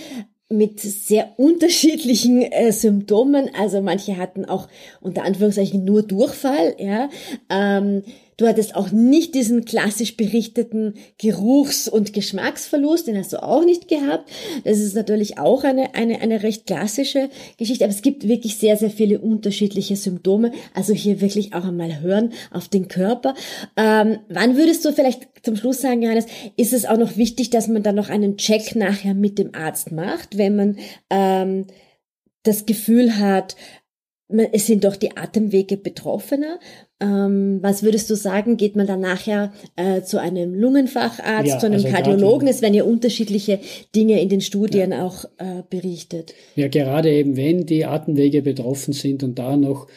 mit 0.49 0.79
sehr 0.79 1.33
unterschiedlichen 1.37 2.41
äh, 2.41 2.71
Symptomen. 2.71 3.49
Also 3.57 3.81
manche 3.81 4.17
hatten 4.17 4.45
auch 4.45 4.67
unter 5.01 5.23
Anführungszeichen 5.23 5.83
nur 5.83 6.03
Durchfall, 6.03 6.75
ja. 6.77 7.09
Ähm, 7.49 8.03
Du 8.37 8.47
hattest 8.47 8.75
auch 8.75 8.91
nicht 8.91 9.33
diesen 9.33 9.65
klassisch 9.65 10.15
berichteten 10.15 10.93
Geruchs- 11.17 11.87
und 11.87 12.13
Geschmacksverlust, 12.13 13.07
den 13.07 13.17
hast 13.17 13.33
du 13.33 13.41
auch 13.41 13.65
nicht 13.65 13.87
gehabt. 13.87 14.29
Das 14.63 14.77
ist 14.77 14.95
natürlich 14.95 15.39
auch 15.39 15.63
eine, 15.63 15.95
eine, 15.95 16.21
eine 16.21 16.43
recht 16.43 16.67
klassische 16.67 17.29
Geschichte, 17.57 17.83
aber 17.83 17.93
es 17.93 18.03
gibt 18.03 18.27
wirklich 18.27 18.57
sehr, 18.57 18.77
sehr 18.77 18.91
viele 18.91 19.19
unterschiedliche 19.19 19.95
Symptome. 19.95 20.51
Also 20.75 20.93
hier 20.93 21.19
wirklich 21.19 21.55
auch 21.55 21.65
einmal 21.65 22.01
hören 22.01 22.31
auf 22.51 22.67
den 22.67 22.87
Körper. 22.87 23.33
Ähm, 23.75 24.19
wann 24.29 24.55
würdest 24.55 24.85
du 24.85 24.93
vielleicht 24.93 25.27
zum 25.41 25.55
Schluss 25.55 25.81
sagen, 25.81 26.03
Johannes, 26.03 26.27
ist 26.57 26.73
es 26.73 26.85
auch 26.85 26.97
noch 26.97 27.17
wichtig, 27.17 27.49
dass 27.49 27.67
man 27.67 27.81
dann 27.81 27.95
noch 27.95 28.09
einen 28.09 28.37
Check 28.37 28.75
nachher 28.75 29.15
mit 29.15 29.39
dem 29.39 29.55
Arzt 29.55 29.91
macht, 29.91 30.37
wenn 30.37 30.55
man 30.55 30.77
ähm, 31.09 31.65
das 32.43 32.67
Gefühl 32.67 33.17
hat, 33.17 33.55
es 34.29 34.67
sind 34.67 34.83
doch 34.83 34.97
die 34.97 35.15
Atemwege 35.15 35.77
betroffener. 35.77 36.59
Ähm, 36.99 37.59
was 37.61 37.83
würdest 37.83 38.09
du 38.09 38.15
sagen? 38.15 38.57
Geht 38.57 38.75
man 38.75 38.85
dann 38.85 38.99
nachher 38.99 39.53
äh, 39.75 40.01
zu 40.01 40.19
einem 40.19 40.53
Lungenfacharzt, 40.53 41.47
ja, 41.47 41.59
zu 41.59 41.67
einem 41.67 41.75
also 41.75 41.87
Kardiologen? 41.87 42.47
Es 42.47 42.61
werden 42.61 42.73
ja 42.73 42.83
unterschiedliche 42.83 43.59
Dinge 43.95 44.21
in 44.21 44.29
den 44.29 44.41
Studien 44.41 44.91
ja. 44.91 45.05
auch 45.05 45.25
äh, 45.37 45.63
berichtet. 45.69 46.33
Ja, 46.55 46.67
gerade 46.67 47.09
eben, 47.09 47.37
wenn 47.37 47.65
die 47.65 47.85
Atemwege 47.85 48.41
betroffen 48.41 48.93
sind 48.93 49.23
und 49.23 49.39
da 49.39 49.55
noch 49.55 49.87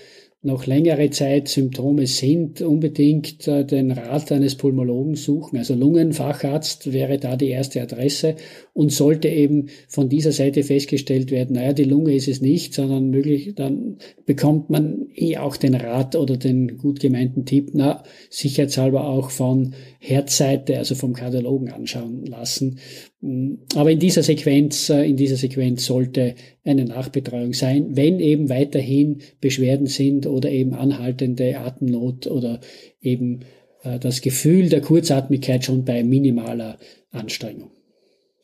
noch 0.43 0.67
längere 0.67 1.11
Zeit 1.11 1.49
Symptome 1.49 2.07
sind, 2.07 2.63
unbedingt 2.63 3.47
äh, 3.47 3.65
den 3.65 3.91
Rat 3.91 4.33
eines 4.33 4.55
Pulmologen 4.55 5.15
suchen. 5.15 5.59
Also 5.59 5.75
Lungenfacharzt 5.75 6.93
wäre 6.93 7.19
da 7.19 7.37
die 7.37 7.49
erste 7.49 7.83
Adresse 7.83 8.37
und 8.73 8.91
sollte 8.91 9.29
eben 9.29 9.69
von 9.89 10.09
dieser 10.09 10.33
Seite 10.33 10.63
festgestellt 10.63 11.31
werden, 11.31 11.57
naja, 11.57 11.75
die 11.75 11.85
Lunge 11.85 12.15
ist 12.15 12.27
es 12.27 12.41
nicht, 12.41 12.73
sondern 12.73 13.11
möglich, 13.11 13.55
dann 13.55 13.99
bekommt 14.25 14.71
man 14.71 15.09
eh 15.15 15.37
auch 15.37 15.59
den 15.59 15.75
Rat 15.75 16.17
oder 16.17 16.39
den 16.39 16.79
gut 16.79 17.01
gemeinten 17.01 17.45
Tipp, 17.45 17.73
na, 17.75 18.03
sicherheitshalber 18.31 19.07
auch 19.07 19.31
von 19.31 19.75
Herzseite, 19.99 20.79
also 20.79 20.95
vom 20.95 21.13
Kardiologen 21.13 21.71
anschauen 21.71 22.25
lassen. 22.25 22.79
Mm, 23.21 23.55
aber 23.75 23.91
in 23.91 23.99
dieser 23.99 24.23
Sequenz, 24.23 24.89
äh, 24.89 25.03
in 25.03 25.17
dieser 25.17 25.37
Sequenz 25.37 25.85
sollte 25.85 26.35
eine 26.65 26.85
Nachbetreuung 26.85 27.53
sein, 27.53 27.97
wenn 27.97 28.21
eben 28.21 28.49
weiterhin 28.49 29.21
Beschwerden 29.41 29.87
sind 29.87 30.27
oder 30.27 30.51
eben 30.51 30.75
anhaltende 30.75 31.59
Atemnot 31.59 32.27
oder 32.27 32.61
eben 33.01 33.41
äh, 33.83 33.99
das 33.99 34.21
Gefühl 34.21 34.69
der 34.69 34.81
Kurzatmigkeit 34.81 35.65
schon 35.65 35.85
bei 35.85 36.03
minimaler 36.03 36.79
Anstrengung. 37.11 37.71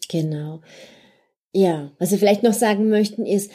Genau. 0.08 0.60
Ja, 1.52 1.92
was 1.98 2.10
wir 2.10 2.18
vielleicht 2.18 2.42
noch 2.42 2.52
sagen 2.52 2.88
möchten 2.88 3.24
ist, 3.24 3.50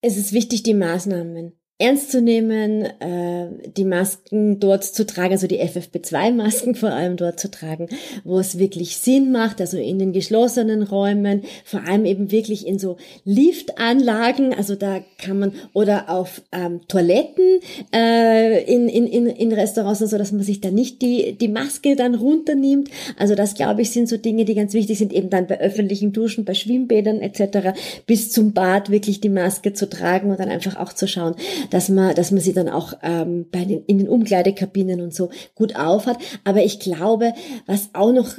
es 0.00 0.16
ist 0.16 0.32
wichtig, 0.32 0.62
die 0.62 0.74
Maßnahmen 0.74 1.54
ernst 1.78 2.12
zu 2.12 2.22
nehmen, 2.22 2.84
äh, 2.84 3.48
die 3.76 3.84
Masken 3.84 4.60
dort 4.60 4.84
zu 4.84 5.04
tragen, 5.04 5.32
also 5.32 5.48
die 5.48 5.60
FFP2-Masken 5.60 6.76
vor 6.76 6.90
allem 6.90 7.16
dort 7.16 7.40
zu 7.40 7.50
tragen, 7.50 7.88
wo 8.22 8.38
es 8.38 8.58
wirklich 8.58 8.96
Sinn 8.98 9.32
macht, 9.32 9.60
also 9.60 9.76
in 9.76 9.98
den 9.98 10.12
geschlossenen 10.12 10.84
Räumen, 10.84 11.42
vor 11.64 11.80
allem 11.84 12.04
eben 12.04 12.30
wirklich 12.30 12.64
in 12.64 12.78
so 12.78 12.96
Liftanlagen, 13.24 14.54
also 14.54 14.76
da 14.76 15.00
kann 15.18 15.40
man, 15.40 15.52
oder 15.72 16.10
auf 16.10 16.42
ähm, 16.52 16.82
Toiletten 16.86 17.58
äh, 17.92 18.62
in, 18.72 18.88
in, 18.88 19.08
in, 19.08 19.26
in 19.26 19.52
Restaurants, 19.52 19.98
so 19.98 20.16
dass 20.16 20.30
man 20.30 20.44
sich 20.44 20.60
da 20.60 20.70
nicht 20.70 21.02
die, 21.02 21.36
die 21.36 21.48
Maske 21.48 21.96
dann 21.96 22.14
runternimmt. 22.14 22.88
Also 23.18 23.34
das, 23.34 23.54
glaube 23.54 23.82
ich, 23.82 23.90
sind 23.90 24.08
so 24.08 24.16
Dinge, 24.16 24.44
die 24.44 24.54
ganz 24.54 24.74
wichtig 24.74 24.98
sind, 24.98 25.12
eben 25.12 25.28
dann 25.28 25.48
bei 25.48 25.60
öffentlichen 25.60 26.12
Duschen, 26.12 26.44
bei 26.44 26.54
Schwimmbädern 26.54 27.20
etc. 27.20 27.76
bis 28.06 28.30
zum 28.30 28.52
Bad 28.52 28.90
wirklich 28.90 29.20
die 29.20 29.28
Maske 29.28 29.72
zu 29.72 29.88
tragen 29.88 30.30
und 30.30 30.38
dann 30.38 30.50
einfach 30.50 30.76
auch 30.76 30.92
zu 30.92 31.08
schauen, 31.08 31.34
dass 31.70 31.88
man, 31.88 32.14
dass 32.14 32.30
man 32.30 32.40
sie 32.40 32.52
dann 32.52 32.68
auch 32.68 32.94
ähm, 33.02 33.46
bei 33.50 33.64
den, 33.64 33.84
in 33.86 33.98
den 33.98 34.08
Umkleidekabinen 34.08 35.00
und 35.00 35.14
so 35.14 35.30
gut 35.54 35.76
aufhat. 35.76 36.18
Aber 36.44 36.62
ich 36.62 36.80
glaube, 36.80 37.32
was 37.66 37.90
auch 37.92 38.12
noch 38.12 38.38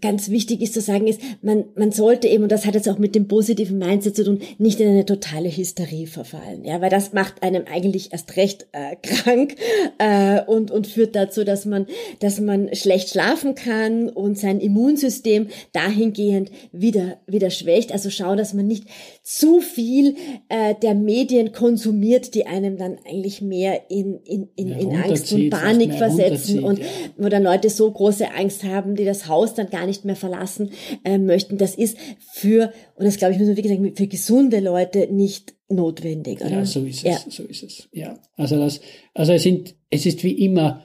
ganz 0.00 0.28
wichtig 0.28 0.60
ist 0.60 0.74
zu 0.74 0.80
sagen, 0.80 1.06
ist, 1.06 1.20
man, 1.42 1.64
man 1.76 1.92
sollte 1.92 2.28
eben, 2.28 2.44
und 2.44 2.52
das 2.52 2.66
hat 2.66 2.74
jetzt 2.74 2.88
auch 2.88 2.98
mit 2.98 3.14
dem 3.14 3.28
positiven 3.28 3.78
Mindset 3.78 4.16
zu 4.16 4.24
tun, 4.24 4.40
nicht 4.58 4.80
in 4.80 4.88
eine 4.88 5.06
totale 5.06 5.48
Hysterie 5.48 6.06
verfallen. 6.06 6.64
Ja, 6.64 6.80
weil 6.80 6.90
das 6.90 7.12
macht 7.12 7.42
einem 7.42 7.64
eigentlich 7.70 8.12
erst 8.12 8.36
recht 8.36 8.66
äh, 8.72 8.96
krank 9.02 9.56
äh, 9.98 10.42
und, 10.42 10.70
und 10.70 10.86
führt 10.86 11.14
dazu, 11.16 11.44
dass 11.44 11.64
man, 11.64 11.86
dass 12.20 12.40
man 12.40 12.74
schlecht 12.74 13.10
schlafen 13.10 13.54
kann 13.54 14.08
und 14.08 14.38
sein 14.38 14.60
Immunsystem 14.60 15.48
dahingehend 15.72 16.50
wieder, 16.72 17.18
wieder 17.26 17.50
schwächt. 17.50 17.92
Also 17.92 18.10
schau, 18.10 18.36
dass 18.36 18.54
man 18.54 18.66
nicht 18.66 18.86
zu 19.22 19.60
viel 19.60 20.16
äh, 20.48 20.74
der 20.82 20.94
Medien 20.94 21.52
konsumiert, 21.52 22.34
die 22.34 22.46
einem 22.46 22.76
dann 22.76 22.98
eigentlich 23.08 23.40
mehr 23.40 23.90
in, 23.90 24.20
in, 24.24 24.48
in, 24.56 24.78
in 24.78 24.96
Angst 24.96 25.32
und 25.32 25.50
Panik 25.50 25.94
versetzen 25.94 26.62
und 26.62 26.80
wo 27.16 27.28
dann 27.28 27.42
Leute 27.42 27.70
so 27.70 27.90
große 27.90 28.32
Angst 28.34 28.64
haben, 28.64 28.96
die 28.96 29.04
das 29.04 29.28
Haus 29.28 29.54
dann 29.54 29.70
gar 29.70 29.83
nicht 29.86 30.04
mehr 30.04 30.16
verlassen 30.16 30.70
äh, 31.04 31.18
möchten. 31.18 31.58
Das 31.58 31.74
ist 31.74 31.96
für, 32.32 32.72
und 32.96 33.04
das 33.04 33.16
glaube 33.16 33.34
ich, 33.34 33.38
muss 33.38 33.48
man 33.48 33.56
wirklich 33.56 33.74
sagen, 33.74 33.96
für 33.96 34.06
gesunde 34.06 34.60
Leute 34.60 35.08
nicht 35.12 35.54
notwendig. 35.68 36.40
Oder? 36.40 36.50
Ja, 36.50 36.66
so 36.66 36.84
ist 36.84 36.98
es, 36.98 37.02
ja. 37.02 37.18
so 37.28 37.42
ist 37.44 37.62
es. 37.62 37.88
Ja, 37.92 38.18
also 38.36 38.56
das, 38.56 38.80
also 39.14 39.32
es 39.32 39.42
sind, 39.42 39.74
es 39.90 40.06
ist 40.06 40.24
wie 40.24 40.44
immer, 40.44 40.82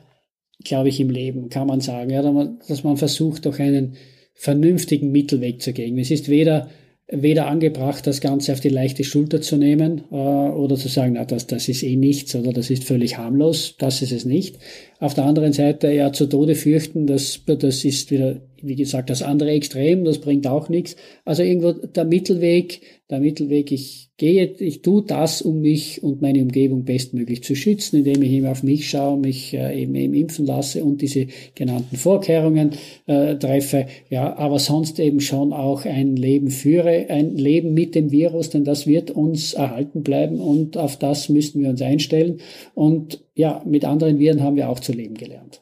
glaube 0.64 0.90
ich, 0.90 1.00
im 1.00 1.10
Leben, 1.10 1.50
kann 1.50 1.68
man 1.68 1.82
sagen, 1.82 2.10
ja, 2.10 2.22
dass 2.68 2.84
man 2.84 2.98
versucht, 2.98 3.46
durch 3.46 3.60
einen 3.60 3.96
vernünftigen 4.34 5.12
Mittelweg 5.12 5.62
zu 5.62 5.74
gehen. 5.74 5.98
Es 5.98 6.12
ist 6.12 6.30
weder 6.30 6.70
weder 7.12 7.48
angebracht, 7.48 8.06
das 8.06 8.22
Ganze 8.22 8.54
auf 8.54 8.60
die 8.60 8.70
leichte 8.70 9.04
Schulter 9.04 9.42
zu 9.42 9.58
nehmen 9.58 10.04
äh, 10.12 10.16
oder 10.16 10.76
zu 10.76 10.88
sagen, 10.88 11.14
na, 11.14 11.26
das, 11.26 11.48
das 11.48 11.68
ist 11.68 11.84
eh 11.84 11.96
nichts 11.96 12.36
oder 12.36 12.54
das 12.54 12.70
ist 12.70 12.84
völlig 12.84 13.18
harmlos, 13.18 13.76
das 13.80 14.02
ist 14.02 14.12
es 14.12 14.26
nicht. 14.26 14.58
Auf 15.00 15.14
der 15.14 15.24
anderen 15.24 15.54
Seite 15.54 15.92
ja 15.92 16.12
zu 16.12 16.26
Tode 16.26 16.56
fürchten, 16.56 17.08
das, 17.08 17.42
das 17.46 17.86
ist 17.86 18.12
wieder, 18.12 18.42
wie 18.62 18.76
gesagt, 18.76 19.10
das 19.10 19.22
andere 19.22 19.52
Extrem, 19.52 20.04
das 20.04 20.20
bringt 20.20 20.46
auch 20.46 20.68
nichts. 20.68 20.98
Also 21.24 21.42
irgendwo 21.42 21.72
der 21.72 22.04
Mittelweg, 22.04 22.82
der 23.10 23.22
Mittelweg, 23.22 23.72
ich 23.72 24.10
gehe, 24.18 24.46
ich 24.60 24.82
tue 24.82 25.02
das, 25.04 25.42
um 25.42 25.62
mich 25.62 26.04
und 26.04 26.22
meine 26.22 26.42
Umgebung 26.42 26.84
bestmöglich 26.84 27.44
zu 27.44 27.56
schützen, 27.56 28.00
indem 28.00 28.22
ich 28.22 28.32
eben 28.32 28.46
auf 28.46 28.62
mich 28.62 28.90
schaue, 28.90 29.18
mich 29.18 29.54
äh, 29.54 29.82
eben, 29.82 29.96
eben 29.96 30.14
impfen 30.14 30.46
lasse 30.46 30.84
und 30.84 31.02
diese 31.02 31.28
genannten 31.56 31.96
Vorkehrungen 31.96 32.72
äh, 33.08 33.36
treffe. 33.36 33.88
Ja, 34.10 34.36
aber 34.36 34.60
sonst 34.60 35.00
eben 35.00 35.22
schon 35.22 35.54
auch 35.54 35.86
ein 35.86 36.18
Leben 36.18 36.50
führe, 36.50 37.06
ein 37.10 37.38
Leben 37.38 37.74
mit 37.74 37.96
dem 37.96 38.12
Virus, 38.12 38.50
denn 38.50 38.66
das 38.66 38.86
wird 38.86 39.12
uns 39.12 39.54
erhalten 39.54 40.04
bleiben 40.04 40.40
und 40.40 40.76
auf 40.76 40.98
das 40.98 41.30
müssen 41.30 41.62
wir 41.62 41.70
uns 41.70 41.82
einstellen. 41.82 42.42
Und 42.76 43.22
ja, 43.40 43.62
mit 43.66 43.86
anderen 43.86 44.20
Viren 44.20 44.44
haben 44.44 44.58
wir 44.58 44.68
auch 44.68 44.82
zu 44.82 44.92
leben 44.92 45.16
gelernt. 45.16 45.62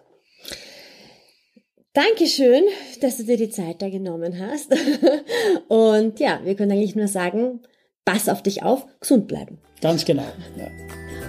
Dankeschön, 1.93 2.63
dass 3.01 3.17
du 3.17 3.23
dir 3.23 3.37
die 3.37 3.51
Zeit 3.51 3.83
da 3.83 3.89
genommen 3.89 4.39
hast. 4.39 4.75
Und 5.67 6.19
ja, 6.19 6.39
wir 6.43 6.55
können 6.55 6.71
eigentlich 6.71 6.95
nur 6.95 7.07
sagen, 7.07 7.59
pass 8.03 8.29
auf 8.29 8.41
dich 8.41 8.63
auf, 8.63 8.87
gesund 8.99 9.27
bleiben. 9.27 9.59
Ganz 9.79 10.05
genau. 10.05 10.25
Ja. 10.57 10.67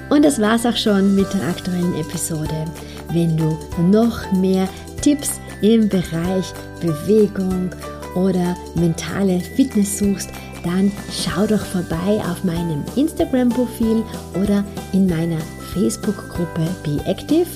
Und 0.09 0.25
das 0.25 0.41
war's 0.41 0.65
auch 0.65 0.77
schon 0.77 1.15
mit 1.15 1.27
der 1.35 1.43
aktuellen 1.49 1.95
Episode. 2.01 2.65
Wenn 3.13 3.37
du 3.37 3.55
noch 3.83 4.33
mehr 4.33 4.67
Tipps 5.03 5.41
im 5.61 5.87
Bereich 5.91 6.47
Bewegung 6.81 7.69
oder 8.17 8.57
mentale 8.75 9.41
Fitness 9.41 9.99
suchst, 9.99 10.31
dann 10.65 10.91
schau 11.13 11.47
doch 11.47 11.65
vorbei 11.67 12.23
auf 12.31 12.43
meinem 12.43 12.85
Instagram-Profil 12.97 14.03
oder 14.35 14.65
in 14.95 15.07
meiner 15.07 15.39
Facebook-Gruppe 15.79 16.67
Be 16.83 16.99
Active. 17.07 17.47